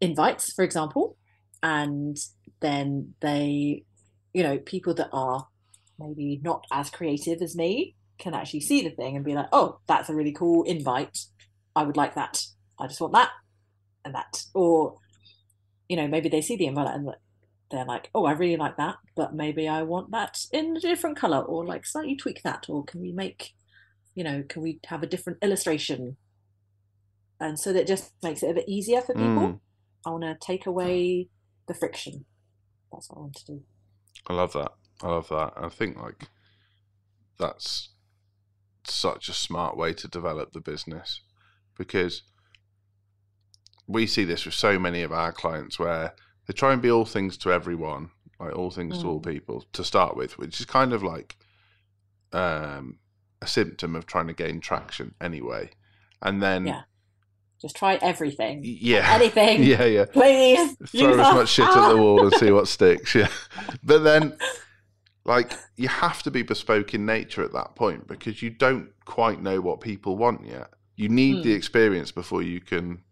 [0.00, 1.16] invites, for example,
[1.62, 2.16] and
[2.58, 3.84] then they,
[4.34, 5.46] you know, people that are
[6.00, 9.78] maybe not as creative as me can actually see the thing and be like, oh,
[9.86, 11.16] that's a really cool invite.
[11.76, 12.42] I would like that.
[12.76, 13.30] I just want that
[14.04, 14.42] and that.
[14.52, 14.96] Or,
[15.88, 17.08] you know, maybe they see the invite and
[17.70, 21.18] they're like, oh, I really like that, but maybe I want that in a different
[21.18, 22.66] color or like slightly tweak that.
[22.68, 23.54] Or can we make,
[24.14, 26.16] you know, can we have a different illustration?
[27.40, 29.28] And so that just makes it a bit easier for people.
[29.28, 29.60] Mm.
[30.06, 31.28] I want to take away
[31.66, 32.24] the friction.
[32.92, 33.62] That's what I want to do.
[34.26, 34.72] I love that.
[35.02, 35.52] I love that.
[35.56, 36.24] I think like
[37.38, 37.90] that's
[38.84, 41.20] such a smart way to develop the business
[41.76, 42.22] because
[43.88, 46.14] we see this with so many of our clients where
[46.46, 49.26] they try and be all things to everyone, like all things to all Mm.
[49.26, 51.36] people to start with, which is kind of like
[52.32, 52.98] um,
[53.40, 55.70] a symptom of trying to gain traction anyway.
[56.22, 56.82] And then, Yeah.
[57.60, 58.60] Just try everything.
[58.64, 59.64] yeah, Anything.
[59.64, 60.04] yeah, yeah.
[60.04, 60.76] Please.
[60.90, 61.34] throw as us.
[61.34, 63.14] much shit at the wall and see what sticks.
[63.16, 63.28] Yeah,
[63.82, 64.36] but then,
[65.24, 69.42] like, you have to be bespoke in nature at that point because you don't quite
[69.42, 70.68] know what people want yet.
[70.94, 71.56] You need the Mm.
[71.56, 73.02] experience before you can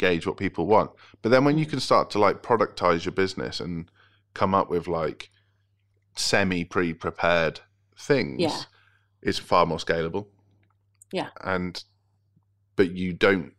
[0.00, 0.90] gauge what people want.
[1.22, 3.88] But then, when you can start to like productize your business and
[4.34, 5.30] come up with like
[6.16, 7.60] semi pre-prepared
[7.96, 8.62] things, Yeah.
[9.22, 10.26] it's far more scalable.
[11.12, 11.30] Yeah.
[11.42, 11.82] and
[12.76, 13.52] but you don't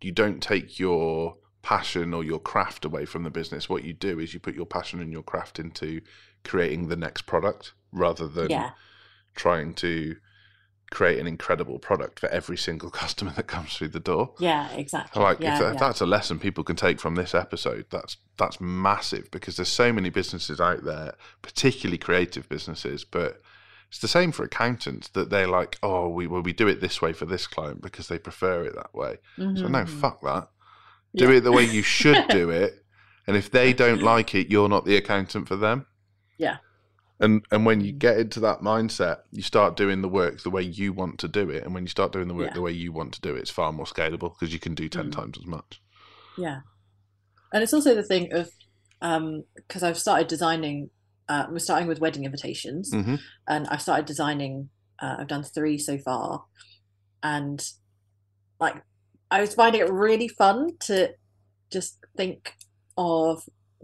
[0.00, 3.68] you don't take your passion or your craft away from the business.
[3.68, 6.00] What you do is you put your passion and your craft into
[6.42, 8.70] creating the next product rather than Yeah.
[9.34, 10.16] trying to
[10.94, 14.32] create an incredible product for every single customer that comes through the door.
[14.38, 15.20] Yeah, exactly.
[15.22, 18.16] Like yeah, if, that, if that's a lesson people can take from this episode, that's
[18.38, 23.42] that's massive because there's so many businesses out there, particularly creative businesses, but
[23.90, 27.00] it's the same for accountants that they're like, oh, we well, we do it this
[27.02, 29.18] way for this client because they prefer it that way.
[29.36, 29.88] So no, Mhm.
[29.88, 30.48] fuck that.
[31.14, 31.36] Do Yeah.
[31.36, 32.84] it the way you should do it,
[33.26, 35.86] and if they don't like it, you're not the accountant for them.
[36.38, 36.56] Yeah.
[37.24, 37.98] And and when you Mm.
[37.98, 41.48] get into that mindset, you start doing the work the way you want to do
[41.50, 42.54] it, and when you start doing the work Yeah.
[42.54, 44.88] the way you want to do it, it's far more scalable because you can do
[44.88, 45.12] ten Mm.
[45.12, 45.80] times as much.
[46.36, 46.60] Yeah.
[47.52, 48.50] And it's also the thing of
[49.56, 50.90] because I've started designing.
[51.28, 53.18] Uh, we're starting with wedding invitations, Mhm.
[53.48, 54.70] and I've started designing.
[55.00, 56.44] Uh, I've done three so far,
[57.22, 57.60] and
[58.60, 58.82] like
[59.30, 61.14] I was finding it really fun to
[61.70, 62.54] just think
[62.96, 63.42] of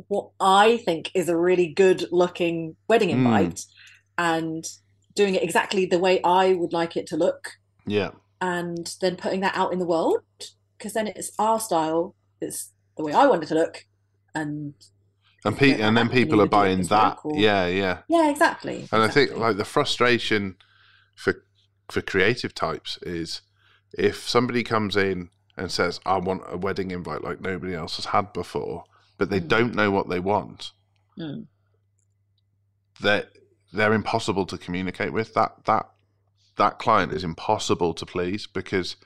[0.09, 3.13] what I think is a really good looking wedding Mm.
[3.15, 3.61] invite,
[4.19, 4.65] and
[5.15, 7.53] doing it exactly the way I would like it to look,
[7.87, 8.11] Yeah.
[8.41, 10.21] and then putting that out in the world
[10.79, 13.85] because then it's our style it's the way i want it to look
[14.35, 14.73] and
[15.45, 17.19] And pe- and then people are buying that.
[17.35, 17.99] Yeah, yeah.
[18.09, 20.57] yeah exactly And I think like the frustration
[21.17, 21.45] for
[21.91, 23.43] for creative types is
[23.93, 28.07] if somebody comes in and says, "I want a wedding invite like nobody else has
[28.07, 28.85] had before,"
[29.21, 29.49] but they Mm.
[29.49, 30.73] don't know what they want,
[31.19, 31.47] Mm.
[33.03, 33.29] that
[33.73, 35.35] they're impossible to communicate with.
[35.35, 35.87] That that
[36.57, 38.97] that client is impossible to please because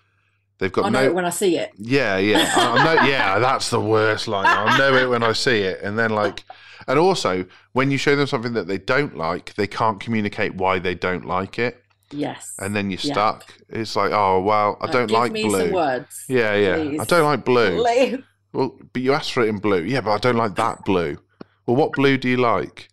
[0.59, 0.87] they've got no.
[0.87, 3.39] i know no it when i see it Yeah, yeah, I, I know, yeah.
[3.41, 4.47] That's the worst line.
[4.47, 6.45] I'll know it when I see it, and then like,
[6.89, 10.79] and also when you show them something that they don't like, they can't communicate why
[10.79, 13.53] they don't like it, yes and then you're stuck.
[13.69, 15.59] It's like, oh well, I don't give like me blue.
[15.61, 17.03] some words Yeah, yeah.
[17.03, 17.77] I don't like blue.
[17.83, 18.23] Please.
[18.55, 19.83] Well, but you asked for it in blue.
[19.83, 21.19] Yeah, but I don't like that blue.
[21.67, 22.89] Well, what blue do you like?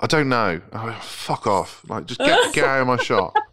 [0.00, 0.60] I don't know.
[0.72, 1.82] Oh, fuck off!
[1.88, 3.34] Like, just get get out of my shop.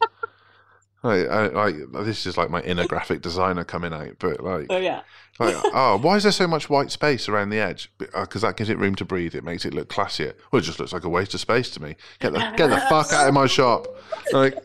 [1.04, 4.78] Like, I, like this is like my inner graphic designer coming out, but like, oh
[4.78, 5.04] yeah
[5.39, 7.91] like, oh, why is there so much white space around the edge?
[7.98, 9.36] Because uh, that gives it room to breathe.
[9.36, 10.34] It makes it look classier.
[10.52, 11.95] Well, it just looks like a waste of space to me.
[12.20, 13.88] Get the get the fuck out of my shop.
[14.32, 14.56] Like,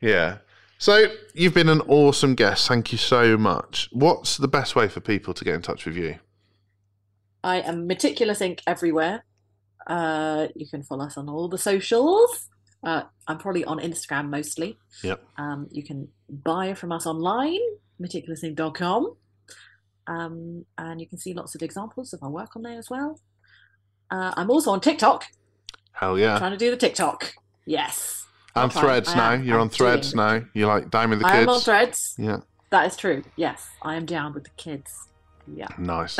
[0.00, 0.38] yeah.
[0.78, 2.68] So you've been an awesome guest.
[2.68, 3.88] Thank you so much.
[3.92, 6.16] What's the best way for people to get in touch with you?
[7.44, 9.22] i am meticulous ink everywhere
[9.86, 12.48] uh you can follow us on all the socials
[12.82, 15.22] uh i'm probably on instagram mostly Yep.
[15.38, 17.60] um you can buy from us online
[18.02, 19.14] meticulousink.com
[20.08, 23.20] um and you can see lots of examples of our work on there as well
[24.10, 25.24] Uh, I'm also on TikTok,
[25.92, 26.38] Hell yeah.
[26.38, 27.34] trying to do the TikTok.
[27.64, 28.25] Yes.
[28.56, 29.32] Not threads now.
[29.32, 29.44] am.
[29.44, 30.42] You're I'm on threads doing now.
[30.54, 31.36] You're like down with the kids.
[31.36, 32.14] I am on threads.
[32.18, 32.38] Yeah.
[32.70, 33.22] That is true.
[33.36, 35.08] Yes, I am down with the kids.
[35.46, 35.68] Yeah.
[35.78, 36.18] Nice.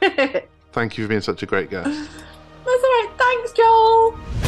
[0.72, 1.88] Thank you for being such a great guest.
[1.88, 3.10] That's all right.
[3.16, 4.47] Thanks, Joel.